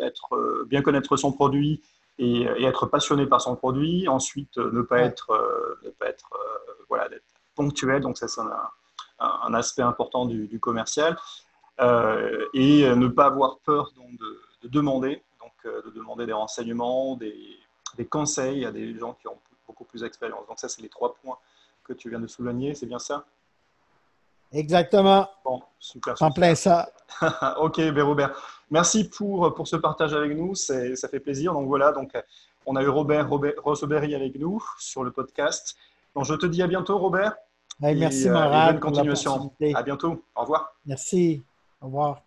être, 0.00 0.64
bien 0.66 0.80
connaître 0.80 1.16
son 1.16 1.32
produit, 1.32 1.82
et, 2.18 2.42
être 2.64 2.86
passionné 2.86 3.26
par 3.26 3.40
son 3.40 3.56
produit. 3.56 4.08
Ensuite, 4.08 4.58
euh, 4.58 4.70
ne 4.72 4.82
pas 4.82 5.00
être, 5.00 5.30
euh, 5.30 5.78
ne 5.84 5.90
pas 5.90 6.06
être 6.06 6.30
euh, 6.34 6.84
voilà, 6.88 7.08
ponctuel. 7.54 8.02
Donc, 8.02 8.18
ça, 8.18 8.28
c'est 8.28 8.40
un, 8.40 9.54
aspect 9.54 9.82
important 9.82 10.26
du, 10.26 10.58
commercial. 10.58 11.16
et 11.78 12.94
ne 12.94 13.08
pas 13.08 13.26
avoir 13.26 13.58
peur 13.58 13.92
donc, 13.96 14.10
de, 14.18 14.68
demander, 14.68 15.22
donc, 15.40 15.52
de 15.64 15.90
demander 15.90 16.26
des 16.26 16.32
renseignements, 16.32 17.16
des, 17.16 17.36
des 17.96 18.06
conseils 18.06 18.64
à 18.64 18.72
des 18.72 18.98
gens 18.98 19.14
qui 19.14 19.28
ont 19.28 19.38
beaucoup 19.66 19.84
plus 19.84 20.00
d'expérience. 20.00 20.46
Donc, 20.48 20.58
ça, 20.58 20.68
c'est 20.68 20.82
les 20.82 20.88
trois 20.88 21.14
points 21.14 21.38
que 21.84 21.92
tu 21.92 22.08
viens 22.10 22.20
de 22.20 22.26
souligner. 22.26 22.74
C'est 22.74 22.86
bien 22.86 22.98
ça? 22.98 23.24
Exactement. 24.52 25.28
Bon, 25.44 25.62
super. 25.78 26.14
En 26.20 26.30
plein 26.30 26.54
ça. 26.54 26.90
ok, 27.58 27.76
ben 27.76 28.02
Robert. 28.02 28.32
Merci 28.70 29.08
pour, 29.08 29.54
pour 29.54 29.68
ce 29.68 29.76
partage 29.76 30.14
avec 30.14 30.36
nous. 30.36 30.54
Ça 30.54 31.08
fait 31.10 31.20
plaisir. 31.20 31.52
Donc 31.52 31.66
voilà, 31.66 31.92
donc, 31.92 32.12
on 32.66 32.76
a 32.76 32.82
eu 32.82 32.88
Robert, 32.88 33.28
Robert 33.28 34.02
avec 34.02 34.38
nous 34.38 34.62
sur 34.78 35.04
le 35.04 35.10
podcast. 35.10 35.76
Donc 36.14 36.24
je 36.24 36.34
te 36.34 36.46
dis 36.46 36.62
à 36.62 36.66
bientôt, 36.66 36.98
Robert. 36.98 37.34
merci, 37.80 38.28
Moral. 38.28 38.72
bonne 38.72 38.80
continuation. 38.80 39.52
À 39.74 39.82
bientôt. 39.82 40.24
Au 40.34 40.42
revoir. 40.42 40.74
Merci. 40.86 41.42
Au 41.80 41.86
revoir. 41.86 42.22